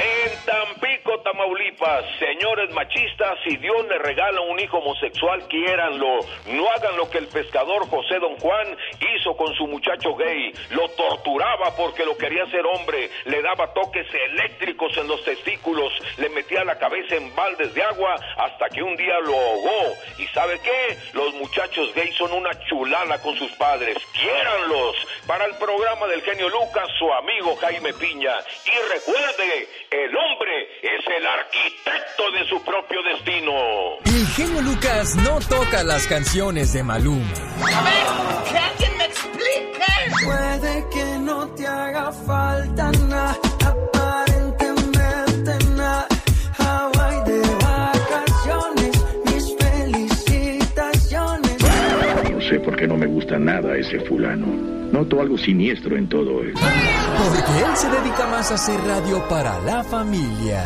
[0.00, 6.20] En Tampico, Tamaulipas, señores machistas, si Dios le regala un hijo homosexual, quiéranlo.
[6.46, 8.78] No hagan lo que el pescador José Don Juan
[9.14, 10.54] hizo con su muchacho gay.
[10.70, 13.10] Lo torturaba porque lo quería ser hombre.
[13.26, 15.92] Le daba toques eléctricos en los testículos.
[16.16, 19.94] Le metía la cabeza en baldes de agua hasta que un día lo ahogó.
[20.18, 20.96] ¿Y sabe qué?
[21.12, 23.98] Los muchachos gays son una chulala con sus padres.
[24.14, 24.96] Quiéranlos.
[25.26, 28.34] Para el programa del genio Lucas, su amigo Jaime Piña.
[28.64, 33.52] Y recuerde, el hombre es el arquitecto de su propio destino.
[34.04, 37.26] El genio Lucas no toca las canciones de Maluma.
[37.26, 39.80] A ver, que alguien me explique.
[40.24, 42.49] Puede que no te haga falta
[52.50, 54.46] sé por qué no me gusta nada ese fulano.
[54.90, 56.60] Noto algo siniestro en todo esto.
[56.60, 60.64] Porque él se dedica más a hacer radio para la familia.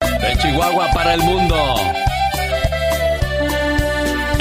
[0.00, 1.56] De Chihuahua para el mundo.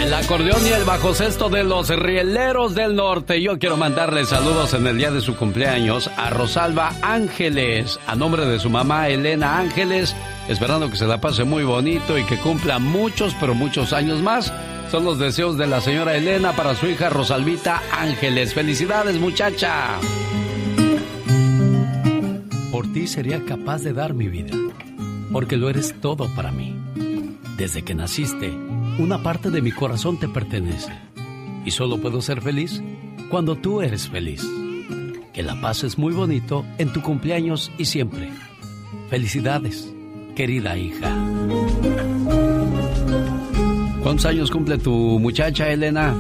[0.02, 3.42] El acordeón y el bajo cesto de los rieleros del norte.
[3.42, 8.46] Yo quiero mandarle saludos en el día de su cumpleaños a Rosalba Ángeles, a nombre
[8.46, 10.16] de su mamá Elena Ángeles,
[10.48, 14.54] esperando que se la pase muy bonito y que cumpla muchos, pero muchos años más.
[14.92, 18.56] Son los deseos de la señora Elena para su hija Rosalvita Ángeles.
[18.56, 20.00] Felicidades, muchacha.
[22.72, 24.58] Por ti sería capaz de dar mi vida,
[25.32, 26.76] porque lo eres todo para mí.
[27.56, 28.50] Desde que naciste,
[28.98, 30.92] una parte de mi corazón te pertenece.
[31.66, 32.82] Y solo puedo ser feliz
[33.30, 34.44] cuando tú eres feliz.
[35.34, 38.32] Que la pases muy bonito en tu cumpleaños y siempre.
[39.12, 39.88] Felicidades,
[40.36, 41.16] querida hija.
[44.10, 46.16] ¿Cuántos años cumple tu muchacha, Elena?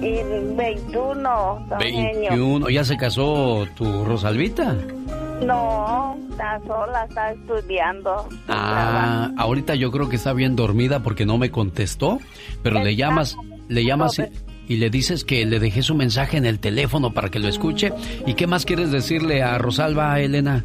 [0.00, 0.14] Y
[0.56, 2.30] 21, don Genio.
[2.30, 2.70] 21.
[2.70, 4.74] ¿Ya se casó tu Rosalvita?
[5.44, 8.26] No, está sola, está estudiando.
[8.48, 12.18] Ah, ahorita yo creo que está bien dormida porque no me contestó,
[12.62, 13.36] pero le llamas,
[13.68, 17.28] le llamas y, y le dices que le dejé su mensaje en el teléfono para
[17.28, 17.92] que lo escuche.
[18.24, 20.64] ¿Y qué más quieres decirle a Rosalba, Elena?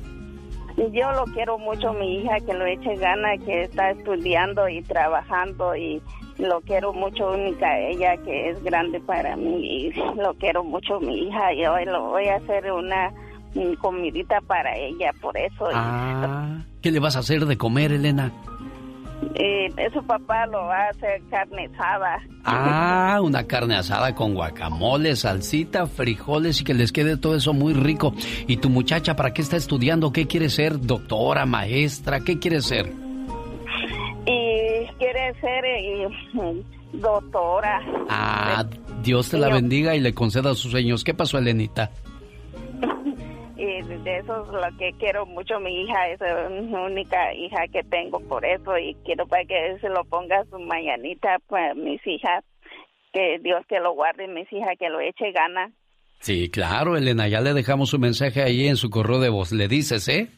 [0.89, 5.75] Yo lo quiero mucho, mi hija, que lo eche gana, que está estudiando y trabajando
[5.75, 6.01] y
[6.39, 11.27] lo quiero mucho, única ella que es grande para mí y lo quiero mucho, mi
[11.27, 13.11] hija, y hoy lo voy a hacer una
[13.53, 15.69] mm, comidita para ella, por eso.
[15.71, 18.31] Ah, ¿qué le vas a hacer de comer, Elena?
[19.35, 22.19] Eh, su papá lo va a hacer carne asada.
[22.43, 27.73] Ah, una carne asada con guacamole, salsita, frijoles y que les quede todo eso muy
[27.73, 28.13] rico.
[28.47, 30.11] ¿Y tu muchacha para qué está estudiando?
[30.11, 30.79] ¿Qué quiere ser?
[30.79, 32.21] ¿Doctora, maestra?
[32.21, 32.91] ¿Qué quiere ser?
[34.25, 36.07] Y quiere ser eh,
[36.93, 37.81] doctora.
[38.09, 38.65] Ah,
[39.03, 41.03] Dios te la bendiga y le conceda sus sueños.
[41.03, 41.91] ¿Qué pasó, Elenita?
[43.61, 47.83] Y de eso es lo que quiero mucho, mi hija es la única hija que
[47.83, 52.43] tengo por eso y quiero para que se lo ponga su mañanita para mis hijas,
[53.13, 55.71] que Dios que lo guarde, mis hijas que lo eche gana.
[56.21, 59.51] Sí, claro, Elena, ya le dejamos su mensaje ahí en su correo de voz.
[59.51, 60.29] Le dices, ¿eh?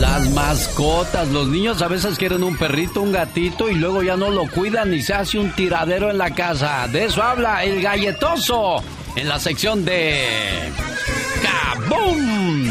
[0.00, 4.30] Las mascotas, los niños a veces quieren un perrito, un gatito y luego ya no
[4.30, 6.88] lo cuidan y se hace un tiradero en la casa.
[6.88, 8.82] De eso habla el galletoso
[9.14, 10.72] en la sección de...
[11.42, 12.70] ¡Kabum!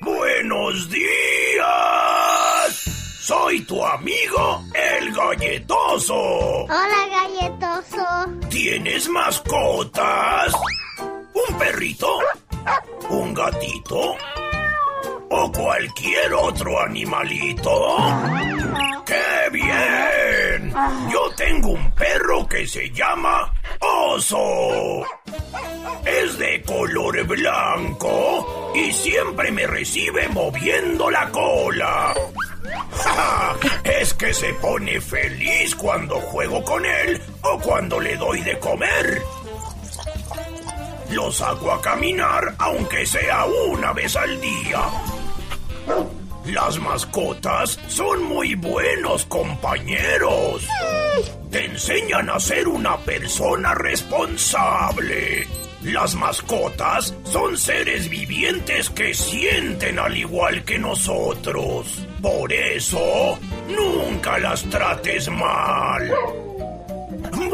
[0.00, 1.08] Buenos días.
[3.20, 6.14] Soy tu amigo, el galletoso.
[6.14, 8.48] Hola, galletoso.
[8.48, 10.54] ¿Tienes mascotas?
[11.34, 12.08] ¿Un perrito?
[13.10, 14.16] ¿Un gatito?
[15.30, 17.96] ¿O cualquier otro animalito?
[19.06, 20.74] ¡Qué bien!
[21.10, 25.04] Yo tengo un perro que se llama oso.
[26.04, 32.14] Es de color blanco y siempre me recibe moviendo la cola.
[33.84, 39.22] Es que se pone feliz cuando juego con él o cuando le doy de comer.
[41.10, 44.80] Lo saco a caminar aunque sea una vez al día.
[46.44, 50.66] Las mascotas son muy buenos compañeros.
[51.50, 55.46] Te enseñan a ser una persona responsable.
[55.82, 62.04] Las mascotas son seres vivientes que sienten al igual que nosotros.
[62.20, 66.12] Por eso, nunca las trates mal.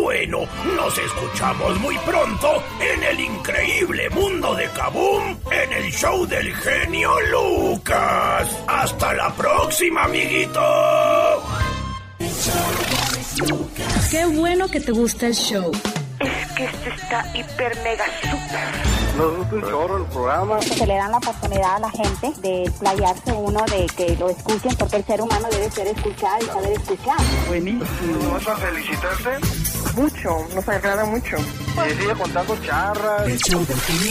[0.05, 0.41] Bueno,
[0.77, 7.11] nos escuchamos muy pronto en el increíble mundo de Kaboom en el show del genio
[7.33, 8.55] Lucas.
[8.67, 10.61] Hasta la próxima, amiguito.
[14.11, 15.73] Qué bueno que te gusta el show.
[16.21, 18.94] Es que este está hiper mega super.
[19.17, 20.61] Nos gusta un chorro el programa.
[20.63, 24.75] Se le dan la oportunidad a la gente de playarse uno, de que lo escuchen,
[24.77, 27.19] porque el ser humano debe ser escuchado y saber escuchar.
[27.49, 28.33] Buenísimo.
[28.33, 29.31] ¿Vas a felicitarte?
[29.97, 31.37] Mucho, nos agrada mucho.
[31.39, 33.27] Y sigue contando charras.
[33.27, 33.67] El show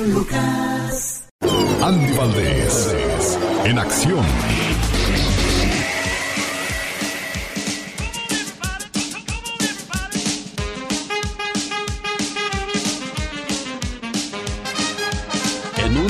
[0.08, 1.24] Lucas.
[1.82, 2.98] Andy Valdés,
[3.66, 4.26] en acción.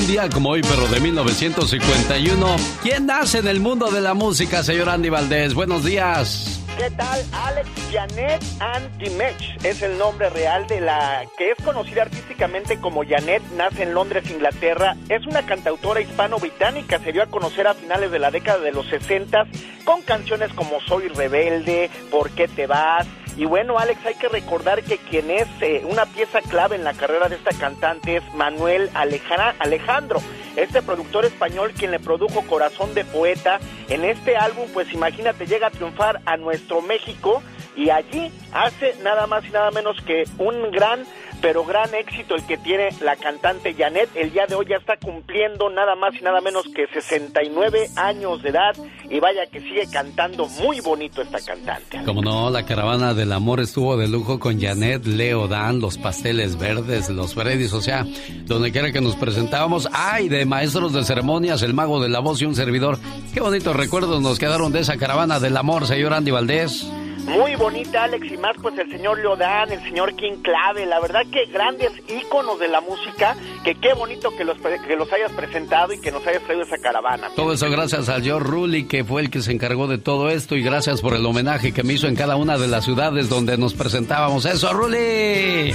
[0.04, 4.64] Un día como hoy, pero de 1951, ¿quién nace en el mundo de la música,
[4.64, 5.54] señor Andy Valdés?
[5.54, 6.62] Buenos días.
[6.78, 7.24] ¿Qué tal?
[7.32, 13.04] Alex Janet Ann Dimech es el nombre real de la que es conocida artísticamente como
[13.08, 14.98] Janet, nace en Londres, Inglaterra.
[15.08, 18.88] Es una cantautora hispano-británica, se dio a conocer a finales de la década de los
[18.88, 19.46] 60
[19.86, 23.08] con canciones como Soy rebelde, ¿Por qué te vas?
[23.36, 26.94] Y bueno, Alex, hay que recordar que quien es eh, una pieza clave en la
[26.94, 30.22] carrera de esta cantante es Manuel Alejara- Alejandro,
[30.56, 33.60] este productor español quien le produjo Corazón de Poeta.
[33.90, 37.42] En este álbum, pues imagínate, llega a triunfar a nuestro México
[37.76, 41.04] y allí hace nada más y nada menos que un gran,
[41.44, 44.10] pero gran éxito el que tiene la cantante Janet.
[44.16, 48.42] El día de hoy ya está cumpliendo nada más y nada menos que 69 años
[48.42, 48.74] de edad
[49.10, 52.02] y vaya que sigue cantando muy bonito esta cantante.
[52.06, 56.58] Como no, la caravana del amor estuvo de lujo con Janet, Leo Dan, los pasteles
[56.58, 58.08] verdes, los Freddys, o sea,
[58.46, 59.90] donde quiera que nos presentábamos.
[59.92, 60.30] ¡Ay!
[60.30, 62.98] De maestros de ceremonias, el mago de la voz y un servidor.
[63.34, 66.88] Qué bonitos recuerdos nos quedaron de esa caravana del amor, señor Andy Valdés.
[67.26, 71.24] Muy bonita, Alex, y más pues el señor Leodán, el señor King Clave, la verdad
[71.32, 75.94] que grandes íconos de la música, que qué bonito que los, que los hayas presentado
[75.94, 77.30] y que nos hayas traído esa caravana.
[77.36, 80.56] Todo eso gracias al George Rulli, que fue el que se encargó de todo esto,
[80.56, 83.58] y gracias por el homenaje que me hizo en cada una de las ciudades donde
[83.58, 84.46] nos presentábamos.
[84.46, 85.74] ¡Eso, Rulli!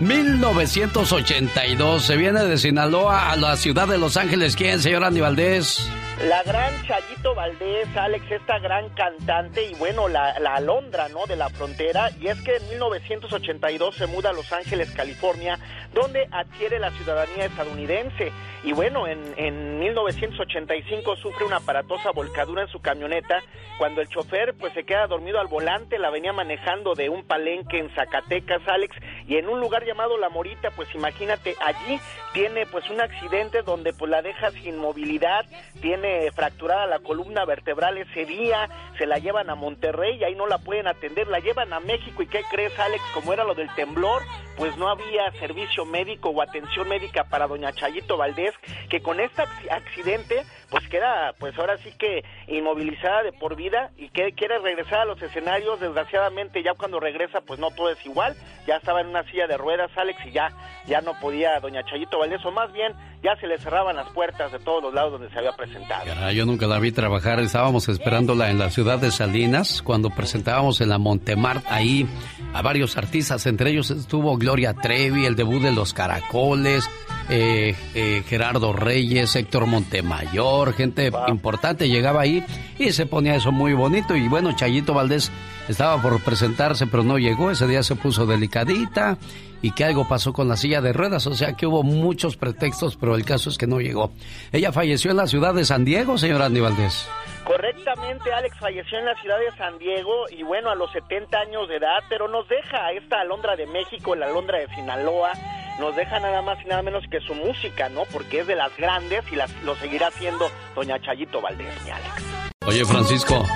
[0.00, 4.54] 1982, se viene de Sinaloa a la ciudad de Los Ángeles.
[4.54, 5.90] ¿Quién, señor Andy Valdés?
[6.26, 11.26] La gran Chayito Valdés, Alex, esta gran cantante y bueno, la, la alondra, ¿no?
[11.26, 12.10] De la frontera.
[12.20, 15.60] Y es que en 1982 se muda a Los Ángeles, California,
[15.94, 18.32] donde adquiere la ciudadanía estadounidense.
[18.64, 23.40] Y bueno, en, en 1985 sufre una aparatosa volcadura en su camioneta
[23.78, 27.78] cuando el chofer pues se queda dormido al volante, la venía manejando de un palenque
[27.78, 28.96] en Zacatecas, Alex,
[29.28, 32.00] y en un lugar llamado La Morita, pues imagínate, allí
[32.34, 35.46] tiene pues un accidente donde pues la deja sin movilidad,
[35.80, 38.68] tiene fracturada la columna vertebral ese día,
[38.98, 42.22] se la llevan a Monterrey y ahí no la pueden atender, la llevan a México
[42.22, 43.02] y ¿qué crees Alex?
[43.14, 44.22] Como era lo del temblor,
[44.56, 48.54] pues no había servicio médico o atención médica para doña Chayito Valdés,
[48.88, 53.90] que con este acci- accidente pues queda pues ahora sí que inmovilizada de por vida
[53.96, 58.04] y que quiere regresar a los escenarios, desgraciadamente ya cuando regresa pues no todo es
[58.04, 58.34] igual,
[58.66, 60.50] ya estaba en una silla de ruedas Alex y ya,
[60.86, 62.92] ya no podía doña Chayito Valdés o más bien
[63.22, 66.04] ya se le cerraban las puertas de todos los lados donde se había presentado.
[66.32, 70.88] Yo nunca la vi trabajar, estábamos esperándola en la ciudad de Salinas cuando presentábamos en
[70.88, 72.06] la Montemart ahí
[72.54, 76.88] a varios artistas, entre ellos estuvo Gloria Trevi, el debut de Los Caracoles,
[77.28, 82.44] eh, eh, Gerardo Reyes, Héctor Montemayor, gente importante llegaba ahí
[82.78, 84.16] y se ponía eso muy bonito.
[84.16, 85.30] Y bueno, Chayito Valdés
[85.68, 89.18] estaba por presentarse pero no llegó, ese día se puso delicadita
[89.62, 92.96] y que algo pasó con la silla de ruedas, o sea que hubo muchos pretextos,
[92.96, 94.12] pero el caso es que no llegó.
[94.52, 97.08] Ella falleció en la ciudad de San Diego, señor Andy Valdés.
[97.44, 101.68] Correctamente, Alex falleció en la ciudad de San Diego y bueno, a los 70 años
[101.68, 105.32] de edad, pero nos deja esta Alondra de México, la Alondra de Sinaloa,
[105.80, 108.02] nos deja nada más y nada menos que su música, ¿no?
[108.12, 112.24] Porque es de las grandes y las, lo seguirá haciendo doña Chayito Valdés, mi Alex.
[112.66, 113.46] Oye, Francisco,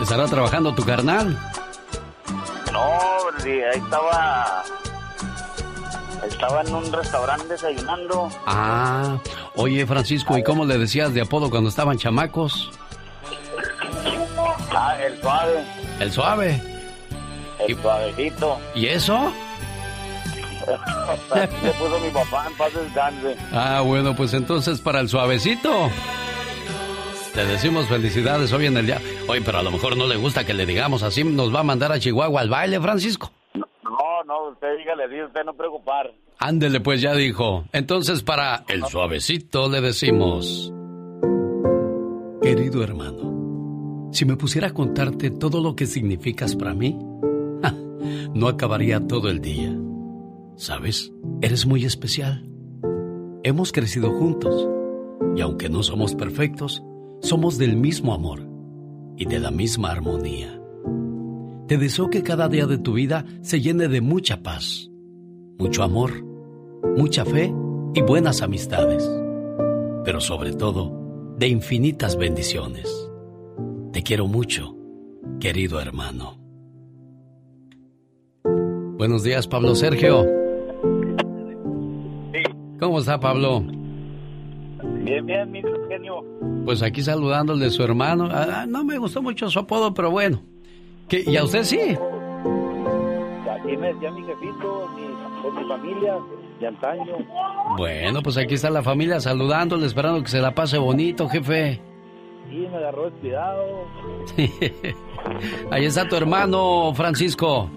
[0.00, 1.36] ¿estará trabajando tu carnal?
[2.76, 4.64] No, ahí estaba.
[6.26, 8.28] Estaba en un restaurante desayunando.
[8.46, 9.18] Ah,
[9.54, 12.70] oye Francisco, ¿y cómo le decías de apodo cuando estaban chamacos?
[14.74, 15.64] Ah, el suave.
[16.00, 16.62] El suave.
[17.66, 18.58] El suavecito.
[18.74, 19.32] ¿Y eso?
[21.62, 23.36] Le puso mi papá en paz descanse.
[23.52, 25.90] Ah, bueno, pues entonces para el suavecito.
[27.36, 28.98] Te decimos felicidades hoy en el día.
[29.28, 31.22] Oye, pero a lo mejor no le gusta que le digamos así.
[31.22, 33.30] Nos va a mandar a Chihuahua al baile, Francisco.
[33.52, 36.14] No, no, usted dígale, dice usted no preocupar.
[36.38, 37.66] Ándele, pues ya dijo.
[37.74, 40.72] Entonces para el suavecito le decimos...
[42.40, 46.98] Querido hermano, si me pusiera a contarte todo lo que significas para mí,
[48.34, 49.76] no acabaría todo el día.
[50.56, 51.12] ¿Sabes?
[51.42, 52.48] Eres muy especial.
[53.42, 54.66] Hemos crecido juntos
[55.36, 56.82] y aunque no somos perfectos,
[57.20, 58.46] somos del mismo amor
[59.16, 60.60] y de la misma armonía.
[61.66, 64.90] Te deseo que cada día de tu vida se llene de mucha paz,
[65.58, 66.24] mucho amor,
[66.96, 67.52] mucha fe
[67.94, 69.08] y buenas amistades,
[70.04, 73.10] pero sobre todo de infinitas bendiciones.
[73.92, 74.76] Te quiero mucho,
[75.40, 76.38] querido hermano.
[78.96, 80.24] Buenos días, Pablo Sergio.
[82.78, 83.75] ¿Cómo está, Pablo?
[84.82, 86.24] Bien, bien, mi genio.
[86.64, 88.28] Pues aquí saludándole a su hermano.
[88.30, 90.42] Ah, no me gustó mucho su apodo, pero bueno.
[91.08, 91.22] ¿Qué?
[91.26, 91.78] ¿Y a usted sí?
[91.78, 96.16] Aquí me decía mi jefito, mi, mi familia,
[96.60, 97.16] de antaño.
[97.76, 101.80] Bueno, pues aquí está la familia saludándole, esperando que se la pase bonito, jefe.
[102.50, 103.86] Sí, me agarró descuidado.
[105.70, 107.70] Ahí está tu hermano, Francisco.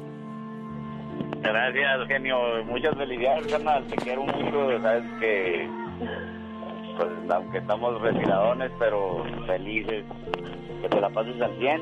[1.41, 2.38] Gracias, genio.
[2.66, 3.84] Muchas felicidades, carnal.
[3.88, 4.82] Te quiero mucho.
[4.82, 5.70] Sabes que,
[7.00, 10.06] pues, aunque estamos retiradones, pero felices.
[10.82, 11.82] Que te la pases al 100.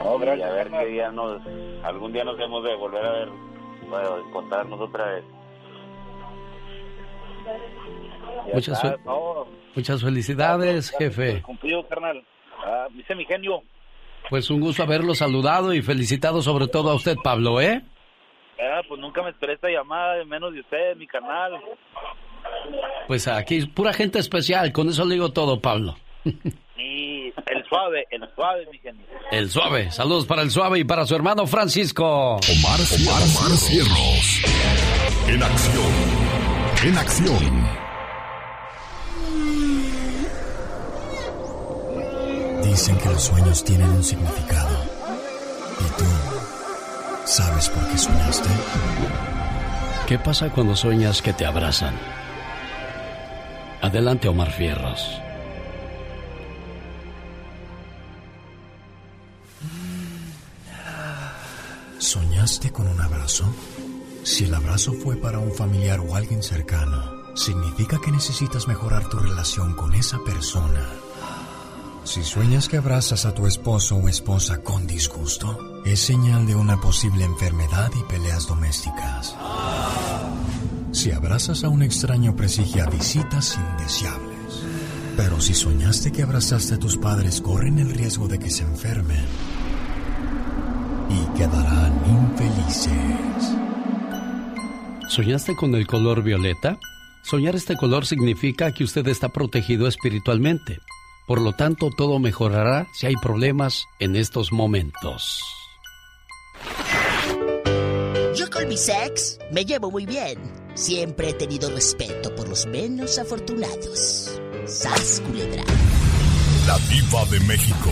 [0.00, 1.40] Oh, y a ver qué día nos.
[1.84, 3.28] Algún día nos hemos de volver a ver.
[3.88, 5.24] Bueno, encontrarnos otra vez.
[8.52, 11.40] Muchas, fe no, muchas felicidades, jefe.
[11.42, 12.22] Cumplido, carnal.
[12.64, 13.62] Ah, dice mi genio.
[14.28, 17.82] Pues un gusto haberlo saludado y felicitado sobre todo a usted, Pablo, ¿eh?
[18.60, 21.58] Ah, pues nunca me esperé esta llamada, menos de usted, mi canal.
[23.06, 25.96] Pues aquí, pura gente especial, con eso le digo todo, Pablo.
[26.78, 29.04] Y el suave, el suave, mi genio.
[29.30, 32.36] El suave, saludos para el suave y para su hermano Francisco.
[32.36, 34.42] Omar, Omar, Omar Cierros.
[35.26, 35.92] En acción.
[36.84, 37.88] En acción.
[42.62, 44.76] Dicen que los sueños tienen un significado.
[45.80, 46.04] ¿Y tú
[47.24, 48.48] sabes por qué soñaste?
[50.06, 51.94] ¿Qué pasa cuando sueñas que te abrazan?
[53.80, 55.08] Adelante, Omar Fierros.
[61.98, 63.44] ¿Soñaste con un abrazo?
[64.24, 69.18] Si el abrazo fue para un familiar o alguien cercano, significa que necesitas mejorar tu
[69.18, 70.84] relación con esa persona.
[72.04, 76.80] Si sueñas que abrazas a tu esposo o esposa con disgusto, es señal de una
[76.80, 79.36] posible enfermedad y peleas domésticas.
[80.98, 84.64] Si abrazas a un extraño presigia visitas indeseables.
[85.16, 89.24] Pero si soñaste que abrazaste a tus padres, corren el riesgo de que se enfermen
[91.08, 93.54] y quedarán infelices.
[95.08, 96.80] ¿Soñaste con el color violeta?
[97.22, 100.80] Soñar este color significa que usted está protegido espiritualmente.
[101.28, 105.40] Por lo tanto, todo mejorará si hay problemas en estos momentos.
[108.34, 110.67] Yo con mi sex me llevo muy bien.
[110.78, 114.40] Siempre he tenido respeto por los menos afortunados.
[114.64, 115.64] Sas culebra.
[116.68, 117.90] La diva de México.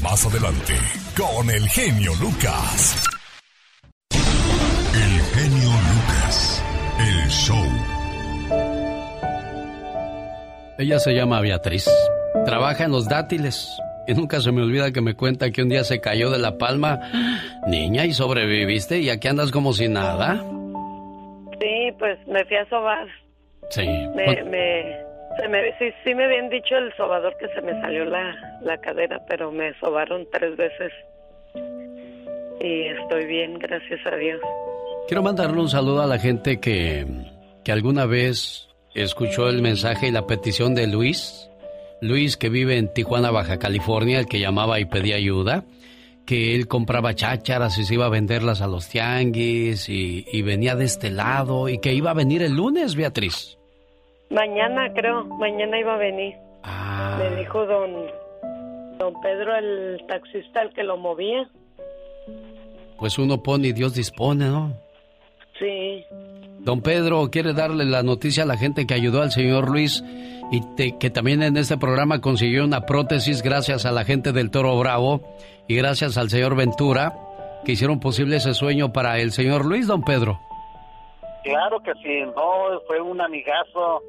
[0.00, 0.74] Más adelante,
[1.16, 3.04] con el genio Lucas.
[4.12, 6.62] El genio Lucas.
[7.00, 7.66] El show.
[10.78, 11.90] Ella se llama Beatriz.
[12.44, 13.68] Trabaja en los dátiles.
[14.06, 16.58] Y nunca se me olvida que me cuenta que un día se cayó de la
[16.58, 17.00] palma.
[17.66, 19.00] Niña, ¿y sobreviviste?
[19.00, 20.44] ¿Y aquí andas como si nada?
[21.60, 23.06] Sí, pues me fui a sobar.
[23.70, 23.86] Sí.
[24.14, 24.96] Me, me,
[25.38, 28.78] se me, sí, sí me habían dicho el sobador que se me salió la, la
[28.78, 30.92] cadera, pero me sobaron tres veces.
[32.60, 34.40] Y estoy bien, gracias a Dios.
[35.08, 37.04] Quiero mandarle un saludo a la gente que,
[37.62, 41.50] que alguna vez escuchó el mensaje y la petición de Luis.
[42.00, 45.64] Luis, que vive en Tijuana, Baja California, el que llamaba y pedía ayuda,
[46.26, 50.74] que él compraba chácharas y se iba a venderlas a los tianguis y, y venía
[50.74, 53.58] de este lado y que iba a venir el lunes, Beatriz.
[54.30, 56.34] Mañana, creo, mañana iba a venir.
[56.62, 57.18] Ah.
[57.18, 57.90] Me dijo don,
[58.98, 61.48] don Pedro, el taxista, el que lo movía.
[62.98, 64.72] pues uno pone y Dios dispone, ¿no?
[65.58, 66.04] Sí.
[66.64, 70.02] Don Pedro quiere darle la noticia a la gente que ayudó al señor Luis
[70.50, 70.62] y
[70.98, 75.20] que también en este programa consiguió una prótesis gracias a la gente del Toro Bravo
[75.68, 77.12] y gracias al señor Ventura
[77.66, 80.40] que hicieron posible ese sueño para el señor Luis, don Pedro.
[81.42, 84.02] Claro que sí, no, fue un amigazo.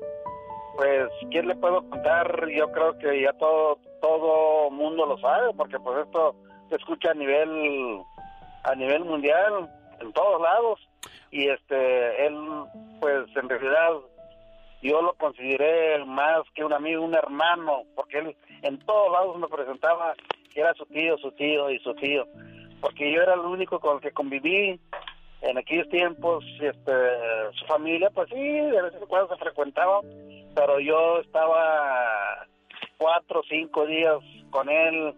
[0.78, 2.48] Pues, ¿quién le puedo contar?
[2.58, 6.36] Yo creo que ya todo todo mundo lo sabe, porque pues esto
[6.70, 8.02] se escucha a nivel
[8.64, 10.80] a nivel mundial en todos lados
[11.36, 12.38] y este él
[13.02, 13.92] pues en realidad
[14.82, 19.48] yo lo consideré más que un amigo, un hermano, porque él en todos lados me
[19.48, 20.14] presentaba
[20.54, 22.26] que era su tío, su tío y su tío,
[22.80, 24.80] porque yo era el único con el que conviví
[25.42, 26.92] en aquellos tiempos, este,
[27.54, 30.00] su familia, pues sí, de vez en cuando se frecuentaba,
[30.56, 32.48] pero yo estaba
[32.98, 34.20] cuatro o cinco días
[34.52, 35.14] con él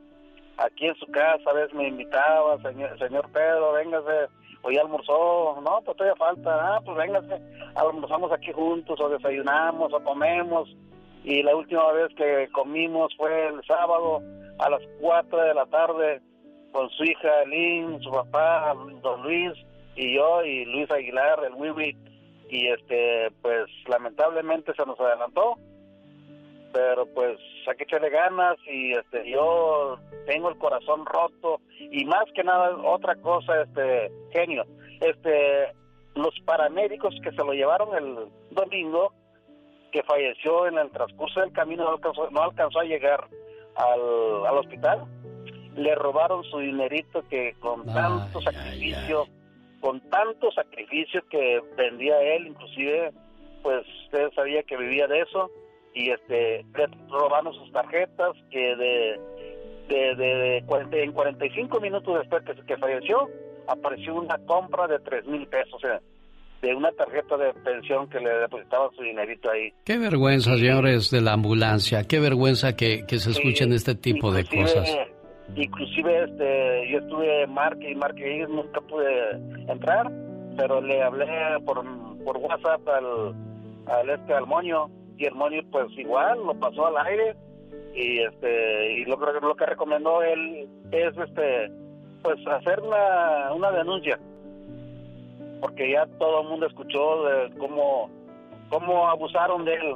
[0.57, 4.27] aquí en su casa, a veces me invitaba, señor, señor Pedro, véngase,
[4.61, 7.41] hoy almorzó, no, pues todavía falta, ah, pues véngase,
[7.75, 10.75] almorzamos aquí juntos, o desayunamos, o comemos,
[11.23, 14.21] y la última vez que comimos fue el sábado
[14.59, 16.21] a las cuatro de la tarde
[16.71, 19.53] con su hija Lynn, su papá, don Luis,
[19.95, 21.95] y yo, y Luis Aguilar, el Wiwi,
[22.49, 25.55] y este, pues lamentablemente se nos adelantó,
[26.71, 27.37] pero pues
[27.67, 31.61] hay que echarle ganas y este yo tengo el corazón roto.
[31.79, 34.65] Y más que nada otra cosa este genio.
[35.01, 35.73] Este
[36.15, 39.13] los paramédicos que se lo llevaron el domingo
[39.91, 43.27] que falleció en el transcurso del camino no alcanzó, no alcanzó a llegar
[43.75, 45.05] al, al hospital
[45.77, 49.27] le robaron su dinerito que con tanto sacrificio
[49.79, 53.11] con tanto sacrificio que vendía él inclusive
[53.61, 55.51] pues usted sabía que vivía de eso
[55.97, 56.65] y este
[57.09, 59.19] robaron sus tarjetas que de
[59.89, 63.27] de, de, en 45 minutos después que, que falleció
[63.67, 65.99] apareció una compra de 3 mil pesos o sea
[66.61, 69.71] de una tarjeta de pensión que le depositaba su dinerito ahí.
[69.85, 74.43] Qué vergüenza, señores de la ambulancia, qué vergüenza que, que se escuchen este tipo de
[74.43, 74.97] cosas.
[75.55, 79.05] Inclusive este, yo estuve marque y marque y nunca pude
[79.67, 80.11] entrar,
[80.57, 81.27] pero le hablé
[81.63, 81.83] por,
[82.23, 83.35] por WhatsApp al,
[83.85, 85.33] al este al moño y el
[85.71, 87.35] pues igual lo pasó al aire
[87.93, 91.71] y este y lo, lo que recomendó él es este
[92.23, 94.19] pues hacer una, una denuncia
[95.59, 98.09] porque ya todo el mundo escuchó de cómo
[98.69, 99.95] cómo abusaron de él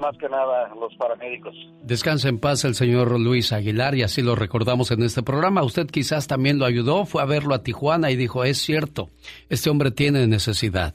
[0.00, 1.54] más que nada los paramédicos.
[1.82, 5.62] Descansa en paz el señor Luis Aguilar y así lo recordamos en este programa.
[5.62, 9.10] Usted quizás también lo ayudó, fue a verlo a Tijuana y dijo, es cierto,
[9.48, 10.94] este hombre tiene necesidad.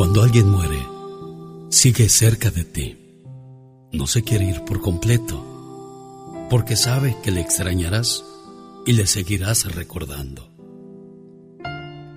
[0.00, 0.82] Cuando alguien muere,
[1.68, 2.96] sigue cerca de ti.
[3.92, 5.44] No se quiere ir por completo,
[6.48, 8.24] porque sabe que le extrañarás
[8.86, 10.48] y le seguirás recordando.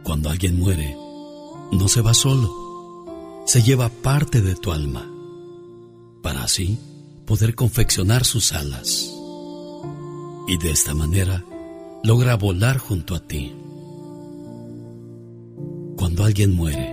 [0.01, 0.95] Cuando alguien muere,
[1.73, 5.05] no se va solo, se lleva parte de tu alma,
[6.21, 6.79] para así
[7.25, 9.13] poder confeccionar sus alas.
[10.47, 11.43] Y de esta manera
[12.01, 13.53] logra volar junto a ti.
[15.97, 16.92] Cuando alguien muere,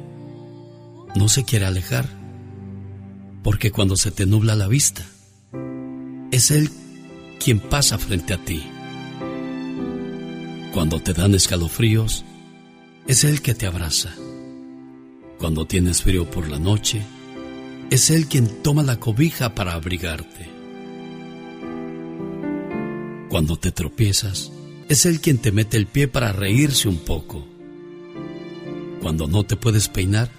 [1.15, 2.07] no se quiere alejar,
[3.43, 5.05] porque cuando se te nubla la vista,
[6.31, 6.69] es Él
[7.39, 8.63] quien pasa frente a ti.
[10.73, 12.23] Cuando te dan escalofríos,
[13.07, 14.09] es Él que te abraza.
[15.37, 17.01] Cuando tienes frío por la noche,
[17.89, 20.49] es Él quien toma la cobija para abrigarte.
[23.27, 24.51] Cuando te tropiezas,
[24.87, 27.45] es Él quien te mete el pie para reírse un poco.
[29.01, 30.29] Cuando no te puedes peinar,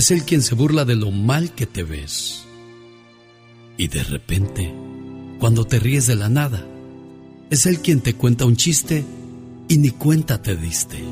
[0.00, 2.46] es Él quien se burla de lo mal que te ves.
[3.76, 4.74] Y de repente,
[5.38, 6.66] cuando te ríes de la nada,
[7.50, 9.04] es Él quien te cuenta un chiste
[9.68, 11.04] y ni cuenta te diste.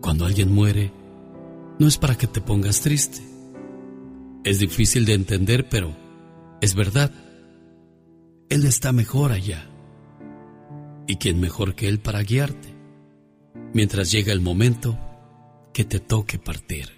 [0.00, 0.90] Cuando alguien muere,
[1.78, 3.20] no es para que te pongas triste.
[4.42, 5.94] Es difícil de entender, pero
[6.62, 7.12] es verdad.
[8.48, 9.68] Él está mejor allá.
[11.06, 12.74] ¿Y quién mejor que Él para guiarte?
[13.74, 14.98] Mientras llega el momento
[15.78, 16.88] que te toque partir,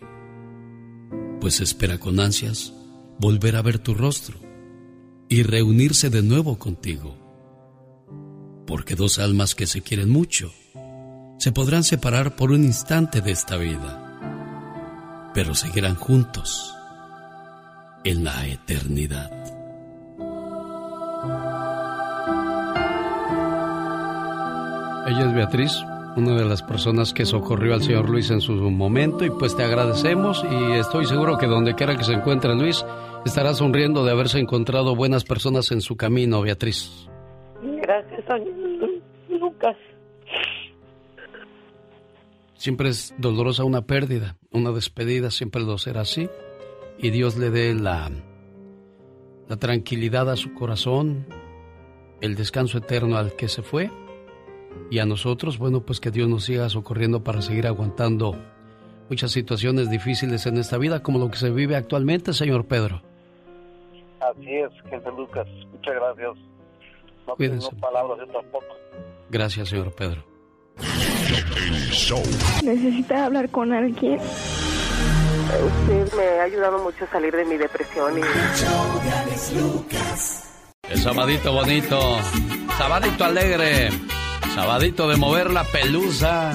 [1.39, 2.73] pues espera con ansias
[3.19, 4.39] volver a ver tu rostro
[5.29, 7.15] y reunirse de nuevo contigo.
[8.67, 10.51] Porque dos almas que se quieren mucho
[11.37, 16.75] se podrán separar por un instante de esta vida, pero seguirán juntos
[18.03, 19.31] en la eternidad.
[25.07, 25.73] Ella es Beatriz,
[26.17, 29.63] una de las personas que socorrió al señor Luis en su momento y pues te
[29.63, 32.85] agradecemos y estoy seguro que donde quiera que se encuentre Luis
[33.25, 37.09] estará sonriendo de haberse encontrado buenas personas en su camino, Beatriz.
[37.63, 38.25] Gracias,
[39.29, 39.77] Lucas.
[42.55, 46.29] Siempre es dolorosa una pérdida, una despedida, siempre lo será así.
[46.99, 48.11] Y Dios le dé la,
[49.49, 51.27] la tranquilidad a su corazón,
[52.21, 53.91] el descanso eterno al que se fue.
[54.91, 58.37] Y a nosotros, bueno, pues que Dios nos siga socorriendo para seguir aguantando
[59.09, 63.03] muchas situaciones difíciles en esta vida, como lo que se vive actualmente, señor Pedro.
[64.21, 65.47] Así es, Jesús Lucas.
[65.73, 66.31] Muchas gracias.
[67.27, 68.67] No tengo palabras yo tampoco.
[69.31, 70.25] Gracias, señor Pedro.
[72.65, 74.19] Necesita hablar con alguien.
[75.51, 78.23] Usted me ha ayudado mucho a salir de mi depresión y...
[80.89, 82.19] El sabadito bonito,
[82.77, 83.91] sabadito alegre,
[84.61, 86.53] sabadito de mover la pelusa.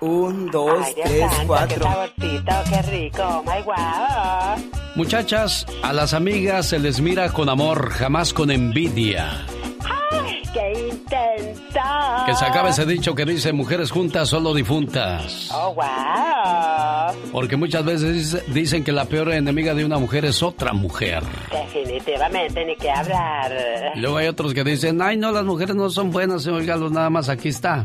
[0.00, 1.88] Un, dos, tres, cuatro.
[2.20, 4.70] Qué qué rico, my wow.
[4.96, 9.46] Muchachas, a las amigas se les mira con amor, jamás con envidia.
[10.92, 12.24] ¡Qué intensa!
[12.26, 15.50] Que se acabe ese dicho que dice mujeres juntas, solo difuntas.
[15.52, 17.32] ¡Oh, wow!
[17.32, 21.22] Porque muchas veces dicen que la peor enemiga de una mujer es otra mujer.
[21.50, 23.52] Definitivamente, ni que hablar.
[23.96, 27.28] luego hay otros que dicen, ay, no, las mujeres no son buenas, oígalo, nada más
[27.28, 27.84] aquí está.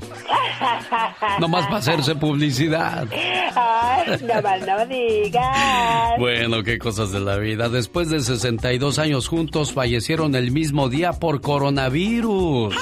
[1.40, 3.08] no más para hacerse publicidad.
[3.56, 6.18] Ay, no mal no digas.
[6.20, 7.70] Bueno, qué cosas de la vida.
[7.70, 12.76] Después de 62 años juntos, fallecieron el mismo día por coronavirus.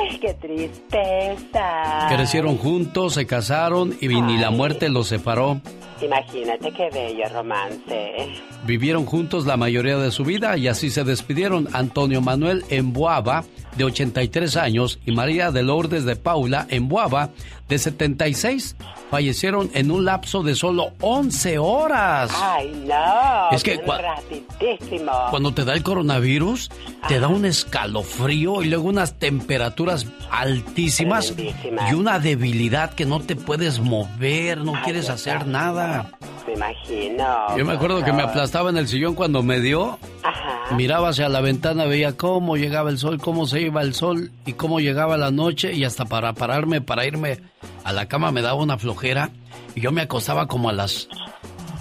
[0.00, 2.06] ¡Ay, qué tristeza!
[2.08, 5.60] Crecieron juntos, se casaron y ni la muerte los separó.
[6.00, 8.28] Imagínate qué bello romance.
[8.64, 13.44] Vivieron juntos la mayoría de su vida y así se despidieron Antonio Manuel Emboaba,
[13.76, 17.30] de 83 años, y María de Lourdes de Paula Emboaba,
[17.68, 18.76] de 76.
[19.10, 22.30] Fallecieron en un lapso de solo 11 horas.
[22.34, 23.50] ¡Ay, no!
[23.52, 23.80] Es que
[25.30, 26.70] cuando te da el coronavirus,
[27.06, 33.36] te da un escalofrío y luego unas temperaturas altísimas y una debilidad que no te
[33.36, 35.87] puedes mover, no quieres hacer nada.
[36.46, 37.56] Me imagino.
[37.56, 39.98] Yo me acuerdo que me aplastaba en el sillón cuando me dio.
[40.22, 40.74] Ajá.
[40.74, 44.54] Miraba hacia la ventana, veía cómo llegaba el sol, cómo se iba el sol y
[44.54, 47.40] cómo llegaba la noche y hasta para pararme, para irme
[47.84, 49.30] a la cama me daba una flojera
[49.74, 51.08] y yo me acostaba como a las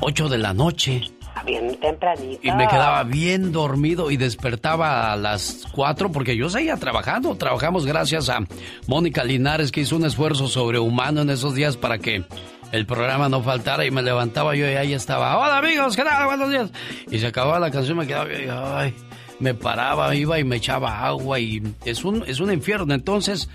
[0.01, 1.01] 8 de la noche.
[1.45, 2.39] Bien tempranito.
[2.41, 7.35] Y me quedaba bien dormido y despertaba a las 4 porque yo seguía trabajando.
[7.35, 8.39] Trabajamos gracias a
[8.87, 12.25] Mónica Linares que hizo un esfuerzo sobrehumano en esos días para que
[12.71, 15.37] el programa no faltara y me levantaba yo y ahí estaba.
[15.37, 16.25] Hola amigos, ¿qué tal?
[16.25, 16.71] Buenos días.
[17.09, 18.93] Y se acababa la canción, me quedaba, ay,
[19.39, 22.93] me paraba, iba y me echaba agua y es un, es un infierno.
[22.93, 23.49] Entonces,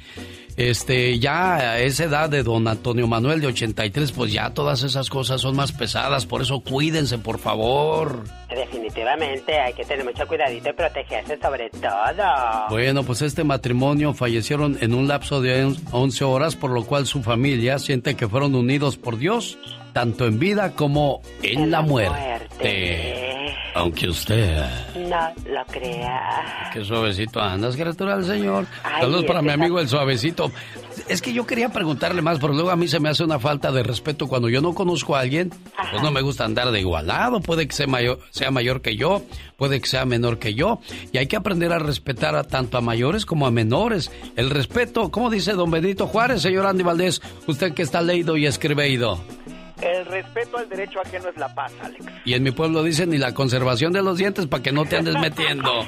[0.70, 5.10] este, ya a esa edad de don Antonio Manuel de 83, pues ya todas esas
[5.10, 8.24] cosas son más pesadas, por eso cuídense, por favor.
[8.48, 12.68] Definitivamente, hay que tener mucho cuidadito y protegerse sobre todo.
[12.70, 17.22] Bueno, pues este matrimonio fallecieron en un lapso de 11 horas, por lo cual su
[17.22, 19.58] familia siente que fueron unidos por Dios,
[19.92, 23.32] tanto en vida como en, la, muerte.
[23.74, 24.62] Aunque usted...
[24.96, 26.70] No lo crea.
[26.72, 28.66] Qué suavecito andas, criatura del Señor.
[28.82, 30.50] Saludos para mi amigo el suavecito.
[31.08, 33.72] Es que yo quería preguntarle más, pero luego a mí se me hace una falta
[33.72, 35.50] de respeto cuando yo no conozco a alguien.
[35.90, 37.40] Pues no me gusta andar de igualado.
[37.40, 39.22] Puede que sea mayor, sea mayor que yo,
[39.56, 40.80] puede que sea menor que yo.
[41.12, 44.10] Y hay que aprender a respetar a tanto a mayores como a menores.
[44.36, 47.22] El respeto, ¿cómo dice don Benito Juárez, señor Andy Valdés?
[47.46, 49.18] Usted que está leído y escribido.
[49.82, 52.04] El respeto al derecho ajeno es la paz, Alex.
[52.24, 54.96] Y en mi pueblo dicen ni la conservación de los dientes para que no te
[54.96, 55.84] andes metiendo.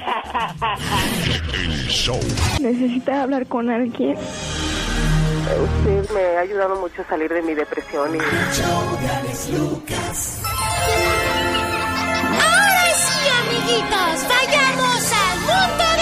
[2.59, 4.17] Necesita hablar con alguien.
[5.45, 8.19] Usted me ha ayudado mucho a salir de mi depresión y...
[12.41, 15.94] Ahora sí, amiguitos, vayamos al mundo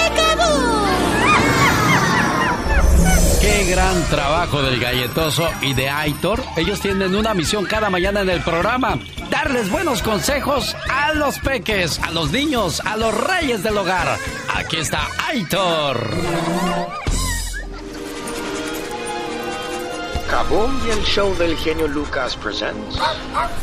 [3.43, 6.41] Qué gran trabajo del galletoso y de Aitor.
[6.55, 8.97] Ellos tienen una misión cada mañana en el programa.
[9.29, 14.17] Darles buenos consejos a los peques, a los niños, a los reyes del hogar.
[14.55, 16.09] Aquí está Aitor.
[20.29, 22.97] Kaboom y el show del genio Lucas presents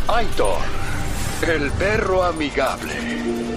[0.09, 0.59] Aitor,
[1.49, 3.50] el perro amigable.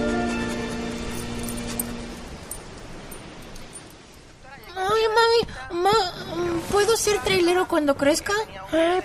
[5.10, 5.90] Mami,
[6.72, 8.34] ¿puedo ser trailero cuando crezca?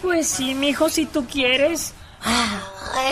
[0.03, 1.95] pues sí, mijo, si tú quieres.
[2.25, 2.61] Ah,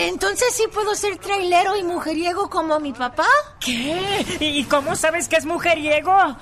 [0.00, 3.28] entonces sí puedo ser trailero y mujeriego como mi papá.
[3.60, 4.26] ¿Qué?
[4.40, 6.12] ¿Y cómo sabes que es mujeriego?
[6.12, 6.34] Ay,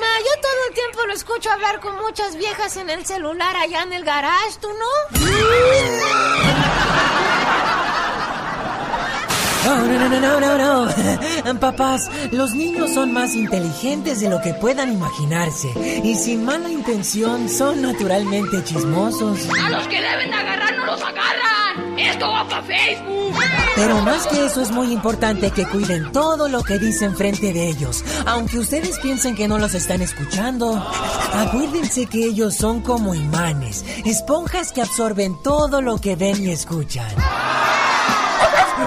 [0.00, 3.82] ma, yo todo el tiempo lo escucho hablar con muchas viejas en el celular allá
[3.82, 5.20] en el garage, ¿tú no?
[9.64, 11.60] No, no, no, no, no, no.
[11.60, 15.68] Papás, los niños son más inteligentes de lo que puedan imaginarse.
[16.02, 19.40] Y sin mala intención, son naturalmente chismosos.
[19.62, 21.98] A los que deben agarrar no los agarran.
[21.98, 23.34] Esto va para Facebook.
[23.76, 27.68] Pero más que eso es muy importante que cuiden todo lo que dicen frente de
[27.68, 28.04] ellos.
[28.26, 30.76] Aunque ustedes piensen que no los están escuchando.
[31.34, 37.08] Acuérdense que ellos son como imanes, esponjas que absorben todo lo que ven y escuchan.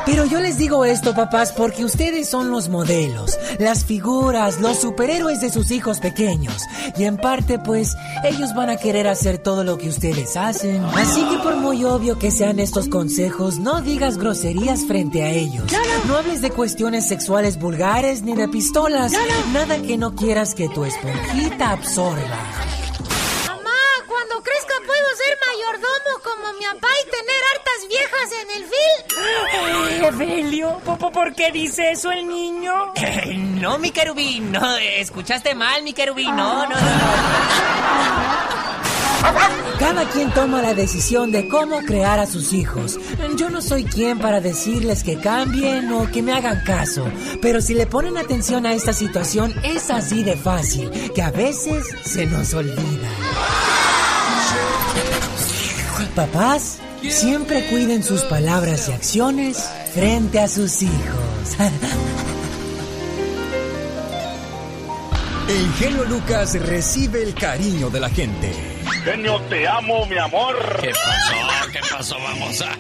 [0.05, 5.41] Pero yo les digo esto, papás, porque ustedes son los modelos, las figuras, los superhéroes
[5.41, 6.63] de sus hijos pequeños.
[6.97, 10.83] Y en parte, pues, ellos van a querer hacer todo lo que ustedes hacen.
[10.83, 15.65] Así que por muy obvio que sean estos consejos, no digas groserías frente a ellos.
[16.07, 19.13] No hables de cuestiones sexuales vulgares ni de pistolas.
[19.53, 22.37] Nada que no quieras que tu esponjita absorba.
[23.47, 27.32] Mamá, cuando crezca puedo ser mayordomo como mi papá y tener
[27.88, 30.05] viejas en el film.
[30.05, 32.93] Evelio, ¿por qué dice eso el niño?
[33.61, 38.53] no, mi querubín, no, escuchaste mal, mi querubín, no, no, no.
[39.80, 42.99] Cada quien toma la decisión de cómo crear a sus hijos.
[43.38, 47.05] Yo no soy quien para decirles que cambien o que me hagan caso,
[47.41, 51.86] pero si le ponen atención a esta situación es así de fácil, que a veces
[52.03, 53.09] se nos olvida.
[56.15, 61.57] Papás, siempre cuiden sus palabras y acciones frente a sus hijos.
[65.49, 68.51] El genio Lucas recibe el cariño de la gente.
[69.03, 70.55] Genio, te amo, mi amor.
[70.81, 71.71] ¿Qué pasó?
[71.71, 72.15] ¿Qué pasó?
[72.19, 72.77] Vamos a...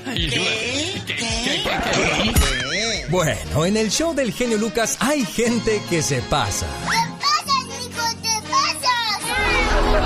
[3.09, 6.65] Bueno, en el show del genio Lucas hay gente que se pasa.
[6.89, 7.65] ¡Te pasas,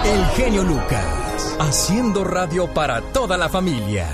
[0.06, 1.06] El genio Lucas,
[1.60, 4.08] haciendo radio para toda la familia.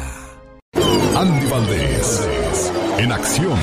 [1.16, 2.28] Andy Valdés,
[2.98, 3.60] en acción.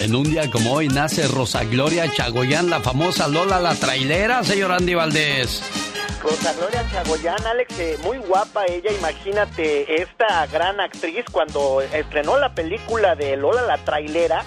[0.00, 4.72] En un día como hoy nace Rosa Gloria Chagoyán, la famosa Lola la trailera, señor
[4.72, 5.62] Andy Valdés.
[6.22, 12.54] Rosa Gloria Chagoyán, Alex, eh, muy guapa ella, imagínate, esta gran actriz cuando estrenó la
[12.54, 14.44] película de Lola la trailera,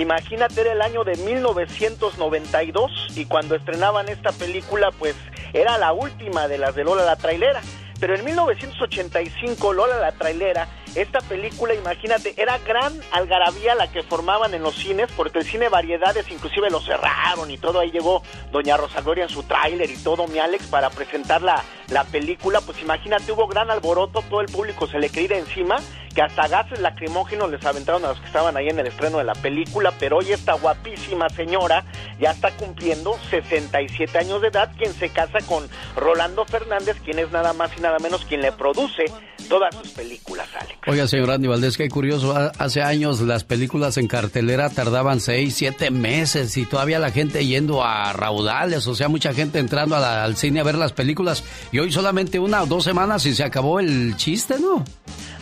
[0.00, 5.14] imagínate era el año de 1992 y cuando estrenaban esta película pues
[5.52, 7.60] era la última de las de Lola la trailera.
[8.00, 14.52] Pero en 1985 Lola la trailera esta película, imagínate, era gran algarabía la que formaban
[14.52, 17.80] en los cines, porque el cine Variedades inclusive lo cerraron y todo.
[17.80, 21.62] Ahí llegó Doña Rosa Gloria en su tráiler y todo, mi Alex, para presentar la,
[21.92, 22.60] la película.
[22.60, 25.76] Pues imagínate, hubo gran alboroto, todo el público se le quería encima,
[26.14, 29.24] que hasta gases lacrimógenos les aventaron a los que estaban ahí en el estreno de
[29.24, 29.92] la película.
[29.98, 31.84] Pero hoy esta guapísima señora
[32.20, 37.30] ya está cumpliendo 67 años de edad, quien se casa con Rolando Fernández, quien es
[37.30, 39.04] nada más y nada menos quien le produce
[39.48, 40.78] todas sus películas, Alex.
[40.86, 42.34] Oiga, señor Andy Valdés, qué curioso.
[42.58, 47.84] Hace años las películas en cartelera tardaban seis, siete meses y todavía la gente yendo
[47.84, 51.92] a raudales, o sea, mucha gente entrando al cine a ver las películas y hoy
[51.92, 54.84] solamente una o dos semanas y se acabó el chiste, ¿no?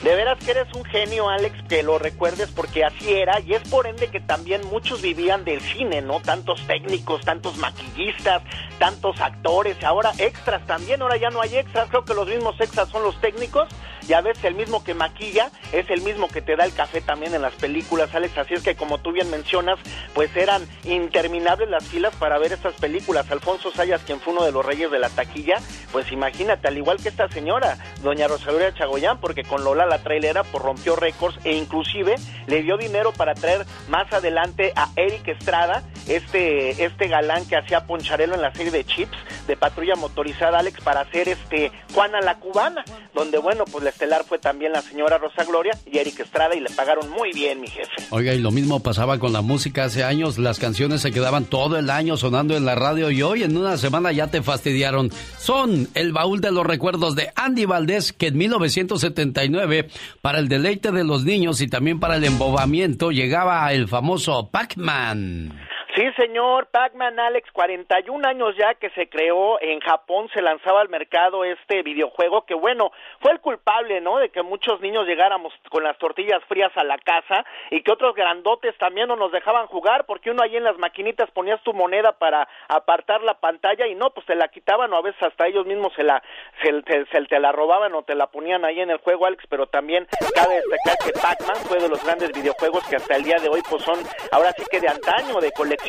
[0.03, 3.69] De veras que eres un genio, Alex, que lo recuerdes porque así era y es
[3.69, 6.21] por ende que también muchos vivían del cine, ¿no?
[6.21, 8.43] Tantos técnicos, tantos maquillistas,
[8.79, 12.89] tantos actores, ahora extras también, ahora ya no hay extras, creo que los mismos extras
[12.89, 13.69] son los técnicos
[14.09, 17.01] y a veces el mismo que maquilla es el mismo que te da el café
[17.01, 19.79] también en las películas, Alex, así es que como tú bien mencionas,
[20.15, 23.31] pues eran interminables las filas para ver estas películas.
[23.31, 25.59] Alfonso Sayas, quien fue uno de los reyes de la taquilla,
[25.93, 30.43] pues imagínate, al igual que esta señora, doña Rosalía Chagoyán, porque con Lola la trailera
[30.45, 35.83] pues rompió récords e inclusive le dio dinero para traer más adelante a Eric Estrada,
[36.09, 40.81] este, este galán que hacía Poncharelo en la serie de Chips de patrulla motorizada, Alex,
[40.81, 42.85] para hacer este Juana la Cubana,
[43.15, 46.61] donde bueno, pues la estelar fue también la señora Rosa Gloria y Eric Estrada y
[46.61, 47.91] le pagaron muy bien, mi jefe.
[48.11, 51.77] Oiga, y lo mismo pasaba con la música hace años, las canciones se quedaban todo
[51.77, 55.11] el año sonando en la radio y hoy en una semana ya te fastidiaron.
[55.39, 59.89] Son el baúl de los recuerdos de Andy Valdés que en 1979
[60.21, 65.70] para el deleite de los niños y también para el embobamiento llegaba el famoso Pac-Man.
[65.97, 70.89] Sí, señor, Pac-Man Alex, 41 años ya que se creó en Japón, se lanzaba al
[70.89, 74.19] mercado este videojuego que bueno, fue el culpable, ¿no?
[74.19, 78.15] De que muchos niños llegáramos con las tortillas frías a la casa y que otros
[78.15, 82.13] grandotes también no nos dejaban jugar porque uno ahí en las maquinitas ponías tu moneda
[82.13, 85.67] para apartar la pantalla y no, pues te la quitaban o a veces hasta ellos
[85.67, 86.23] mismos se la
[86.63, 90.07] se, te la robaban o te la ponían ahí en el juego, Alex, pero también
[90.37, 93.61] cabe destacar que Pac-Man fue de los grandes videojuegos que hasta el día de hoy
[93.69, 93.99] pues son
[94.31, 95.80] ahora sí que de antaño, de colección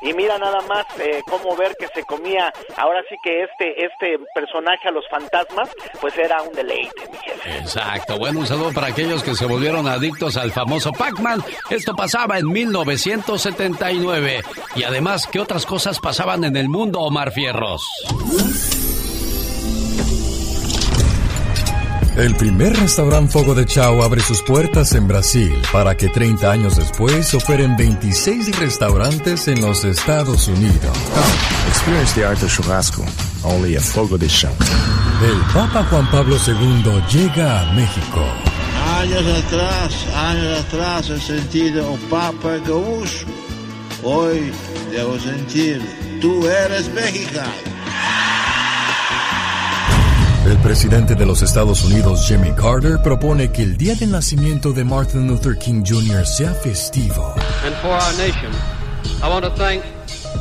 [0.00, 4.18] y mira nada más eh, cómo ver que se comía ahora sí que este este
[4.34, 5.68] personaje a los fantasmas
[6.00, 7.58] pues era un deleite mi jefe.
[7.58, 8.18] exacto.
[8.18, 11.42] Bueno un saludo para aquellos que se volvieron adictos al famoso Pac-Man.
[11.70, 14.42] Esto pasaba en 1979
[14.74, 17.82] y además qué otras cosas pasaban en el mundo Omar Fierros
[22.22, 26.76] El primer restaurante Fogo de Chao abre sus puertas en Brasil para que 30 años
[26.76, 30.96] después operen 26 restaurantes en los Estados Unidos.
[31.66, 33.04] Experience the art of churrasco,
[33.42, 34.52] only a Fogo de Chao.
[35.20, 38.24] El Papa Juan Pablo II llega a México.
[39.00, 43.26] Años atrás, años atrás he sentido un Papa gaúcho.
[44.04, 44.52] Hoy
[44.92, 45.82] debo sentir,
[46.20, 47.71] tú eres mexicano.
[50.44, 54.82] El presidente de los Estados Unidos, Jimmy Carter, propone que el día del nacimiento de
[54.84, 56.26] Martin Luther King Jr.
[56.26, 57.34] sea festivo.
[57.64, 58.50] And for our nation,
[59.22, 59.84] I want to thank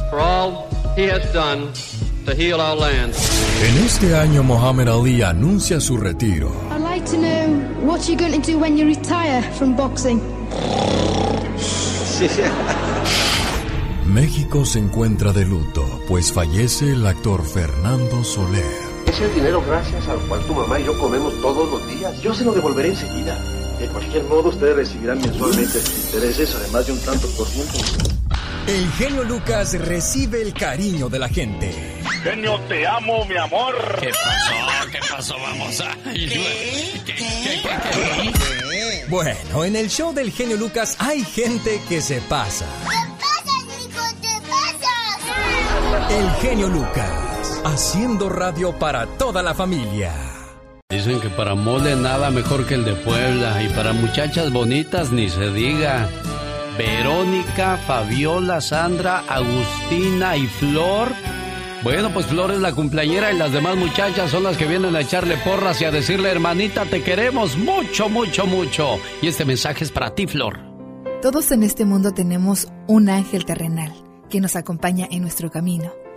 [0.10, 1.72] for all he has done
[2.26, 3.14] to heal our land.
[3.64, 6.52] En este año, Muhammad Ali anuncia su retiro.
[6.72, 10.20] I'd like to know what you're going to do when you retire from boxing.
[14.08, 18.81] México se encuentra de luto, pues fallece el actor Fernando Soler.
[19.12, 22.22] Es el dinero gracias al cual tu mamá y yo comemos todos los días.
[22.22, 23.38] Yo se lo devolveré enseguida.
[23.78, 27.78] De cualquier modo, ustedes recibirán mensualmente intereses, además de un tanto por ciento.
[28.68, 31.74] El genio Lucas recibe el cariño de la gente.
[32.24, 33.76] Genio, te amo, mi amor.
[34.00, 34.90] ¿Qué pasó?
[34.90, 35.36] ¿Qué pasó?
[35.42, 35.94] Vamos a...
[39.10, 42.66] Bueno, en el show del genio Lucas hay gente que se pasa.
[42.90, 44.04] ¿Qué pasa, hijo?
[44.22, 46.16] ¿Qué pasa?
[46.16, 47.31] El genio Lucas,
[47.64, 50.14] haciendo radio para toda la familia.
[50.90, 55.30] Dicen que para mole nada mejor que el de Puebla y para muchachas bonitas ni
[55.30, 56.10] se diga.
[56.78, 61.10] Verónica, Fabiola, Sandra, Agustina y Flor.
[61.84, 65.02] Bueno, pues Flor es la cumpleañera y las demás muchachas son las que vienen a
[65.02, 69.00] echarle porras y a decirle, hermanita, te queremos mucho, mucho, mucho.
[69.22, 70.60] Y este mensaje es para ti, Flor.
[71.22, 73.94] Todos en este mundo tenemos un ángel terrenal
[74.30, 76.01] que nos acompaña en nuestro camino.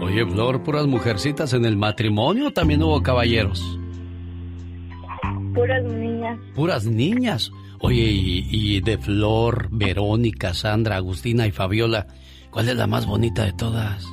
[0.00, 3.78] Oye, Flor, puras mujercitas en el matrimonio, también hubo caballeros.
[5.54, 6.38] Puras niñas.
[6.54, 7.52] Puras niñas.
[7.80, 12.06] Oye, y, y, de Flor, Verónica, Sandra, Agustina y Fabiola,
[12.50, 14.06] ¿cuál es la más bonita de todas?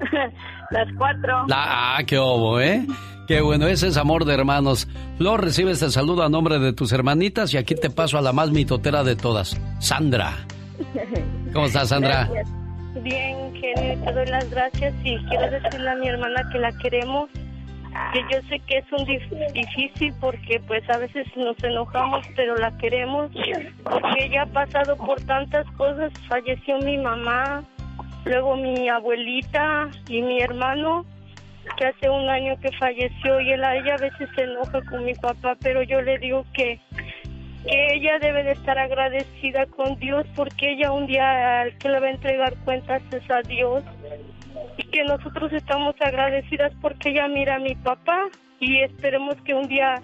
[0.70, 1.46] Las cuatro.
[1.46, 2.86] La, ah, qué obo, ¿eh?
[3.26, 4.88] Qué bueno, ese es amor de hermanos.
[5.16, 8.32] Flor, recibe este saludo a nombre de tus hermanitas y aquí te paso a la
[8.32, 10.46] más mitotera de todas, Sandra.
[11.52, 12.28] ¿Cómo estás, Sandra?
[12.30, 12.63] Gracias.
[13.02, 17.28] Bien, genio, te doy las gracias y quiero decirle a mi hermana que la queremos,
[18.12, 19.22] que yo sé que es un dif
[19.52, 23.30] difícil porque pues a veces nos enojamos, pero la queremos
[23.82, 27.64] porque ella ha pasado por tantas cosas, falleció mi mamá,
[28.24, 31.04] luego mi abuelita y mi hermano
[31.76, 35.14] que hace un año que falleció y él, ella a veces se enoja con mi
[35.14, 36.78] papá, pero yo le digo que
[37.64, 42.00] que ella debe de estar agradecida con Dios porque ella un día al que le
[42.00, 43.82] va a entregar cuentas es a Dios.
[44.76, 48.28] Y que nosotros estamos agradecidas porque ella mira a mi papá
[48.60, 50.00] y esperemos que un día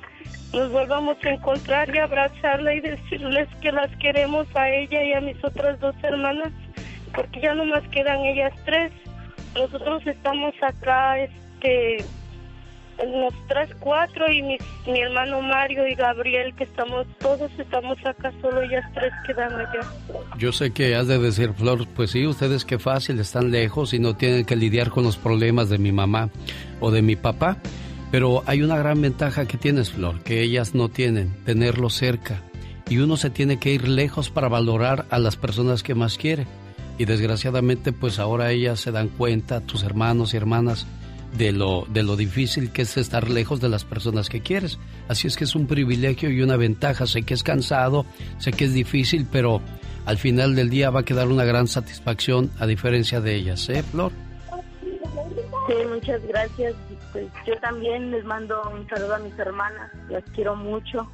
[0.53, 5.21] nos volvamos a encontrar y abrazarla y decirles que las queremos a ella y a
[5.21, 6.53] mis otras dos hermanas
[7.15, 8.93] porque ya no más quedan ellas tres.
[9.55, 12.05] Nosotros estamos acá este
[13.07, 18.63] nosotras cuatro y mi, mi hermano Mario y Gabriel, que estamos, todos estamos acá, solo
[18.63, 19.81] ellas tres quedan allá.
[20.39, 23.99] Yo sé que has de decir, Flor, pues sí, ustedes qué fácil, están lejos y
[23.99, 26.31] no tienen que lidiar con los problemas de mi mamá
[26.81, 27.57] o de mi papá.
[28.11, 32.43] Pero hay una gran ventaja que tienes, Flor, que ellas no tienen, tenerlo cerca.
[32.89, 36.47] Y uno se tiene que ir lejos para valorar a las personas que más quiere.
[36.99, 40.87] y desgraciadamente pues ahora ellas se dan cuenta, tus hermanos y hermanas,
[41.37, 44.79] de lo, de lo difícil que es estar lejos de las personas que quieres.
[45.09, 47.07] Así es que es un privilegio y una ventaja.
[47.07, 48.07] Sé que es cansado,
[48.39, 49.61] sé que es difícil, pero
[50.07, 53.83] al final del día va a quedar una gran satisfacción a diferencia de ellas, ¿eh,
[53.83, 54.13] Flor?
[55.69, 56.75] Sí, muchas gracias.
[57.13, 61.09] Pues yo también les mando un saludo a mis hermanas, las quiero mucho.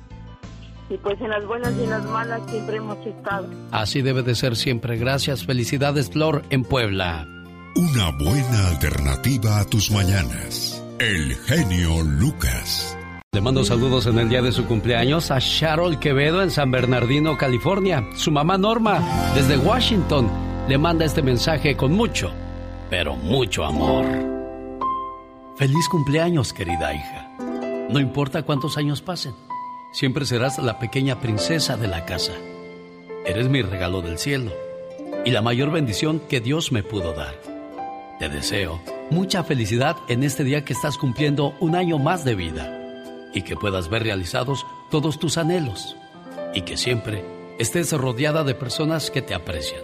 [0.88, 3.48] Y pues en las buenas y en las malas siempre hemos estado.
[3.72, 4.96] Así debe de ser siempre.
[4.96, 5.44] Gracias.
[5.44, 7.26] Felicidades, Flor, en Puebla.
[7.76, 10.82] Una buena alternativa a tus mañanas.
[10.98, 12.96] El genio Lucas.
[13.32, 17.36] Le mando saludos en el día de su cumpleaños a Sharon Quevedo en San Bernardino,
[17.36, 18.02] California.
[18.14, 20.30] Su mamá Norma, desde Washington,
[20.66, 22.32] le manda este mensaje con mucho,
[22.88, 24.06] pero mucho amor.
[25.58, 27.30] Feliz cumpleaños, querida hija.
[27.90, 29.34] No importa cuántos años pasen,
[29.92, 32.32] siempre serás la pequeña princesa de la casa.
[33.26, 34.50] Eres mi regalo del cielo
[35.26, 37.55] y la mayor bendición que Dios me pudo dar.
[38.18, 42.72] Te deseo mucha felicidad en este día que estás cumpliendo un año más de vida
[43.34, 45.96] y que puedas ver realizados todos tus anhelos
[46.54, 47.24] y que siempre
[47.58, 49.82] estés rodeada de personas que te aprecian.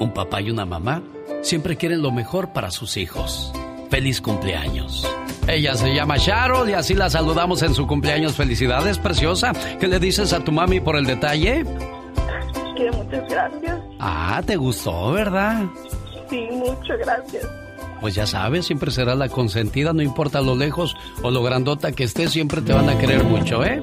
[0.00, 1.02] Un papá y una mamá
[1.42, 3.52] siempre quieren lo mejor para sus hijos.
[3.90, 5.06] Feliz cumpleaños.
[5.46, 8.34] Ella se llama Sharon y así la saludamos en su cumpleaños.
[8.34, 9.52] Felicidades, preciosa.
[9.78, 11.64] ¿Qué le dices a tu mami por el detalle?
[12.76, 13.78] Que muchas gracias.
[14.00, 15.66] Ah, te gustó, ¿verdad?
[16.28, 17.48] Sí, muchas gracias.
[18.00, 22.04] Pues ya sabes, siempre será la consentida, no importa lo lejos o lo grandota que
[22.04, 23.82] estés, siempre te van a querer mucho, ¿eh?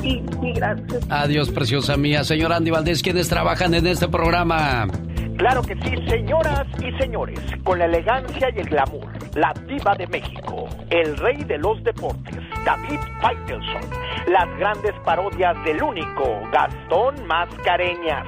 [0.00, 1.04] Sí, sí, gracias.
[1.10, 2.24] Adiós, preciosa mía.
[2.24, 4.86] Señor Andy Valdés, ¿quiénes trabajan en este programa?
[5.36, 10.06] Claro que sí, señoras y señores, con la elegancia y el glamour, la diva de
[10.06, 13.82] México, el rey de los deportes, David Faitelson,
[14.28, 18.24] las grandes parodias del único Gastón Mascareñas,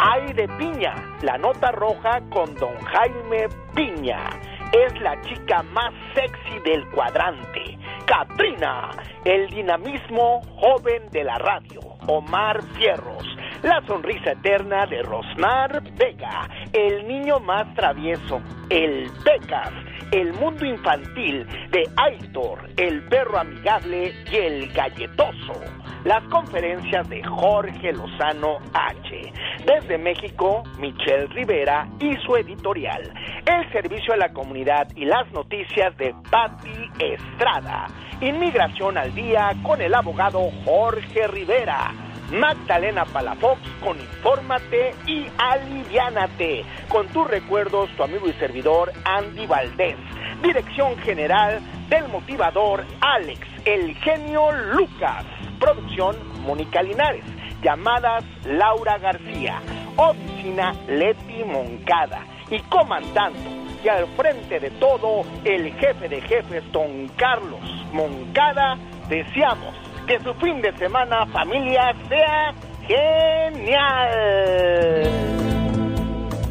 [0.00, 4.30] Ay de Piña, la nota roja con don Jaime Piña.
[4.72, 7.76] Es la chica más sexy del cuadrante.
[8.06, 8.90] Katrina,
[9.24, 11.80] el dinamismo joven de la radio.
[12.06, 13.26] Omar Fierros,
[13.62, 18.40] la sonrisa eterna de Rosmar Vega, el niño más travieso,
[18.70, 19.72] el Pecas,
[20.12, 25.60] el mundo infantil de Aitor, el perro amigable y el galletoso.
[26.04, 29.32] Las conferencias de Jorge Lozano H.
[29.66, 33.12] Desde México, Michelle Rivera y su editorial.
[33.44, 37.88] El servicio a la comunidad y las noticias de Patti Estrada.
[38.20, 42.07] Inmigración al día con el abogado Jorge Rivera.
[42.30, 46.64] Magdalena Palafox con Infórmate y Aliviánate.
[46.88, 49.96] Con tus recuerdos, tu amigo y servidor Andy Valdés.
[50.42, 55.24] Dirección General del Motivador Alex, el genio Lucas.
[55.58, 57.24] Producción Mónica Linares.
[57.62, 59.60] Llamadas Laura García.
[59.96, 62.24] Oficina Leti Moncada.
[62.50, 67.60] Y comandando y al frente de todo el jefe de jefes, don Carlos
[67.92, 68.76] Moncada,
[69.08, 69.74] deseamos
[70.08, 72.54] que su fin de semana familia sea
[72.86, 74.08] genial.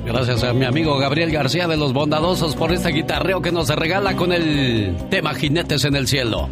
[0.05, 4.15] Gracias a mi amigo Gabriel García de los Bondadosos por este guitarreo que nos regala
[4.15, 6.47] con el tema Jinetes en el Cielo.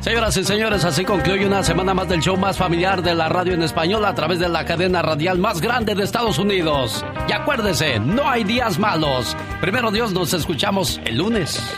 [0.00, 3.54] Señoras y señores, así concluye una semana más del show más familiar de la radio
[3.54, 7.04] en español a través de la cadena radial más grande de Estados Unidos.
[7.28, 9.36] Y acuérdese, no hay días malos.
[9.60, 11.74] Primero Dios, nos escuchamos el lunes.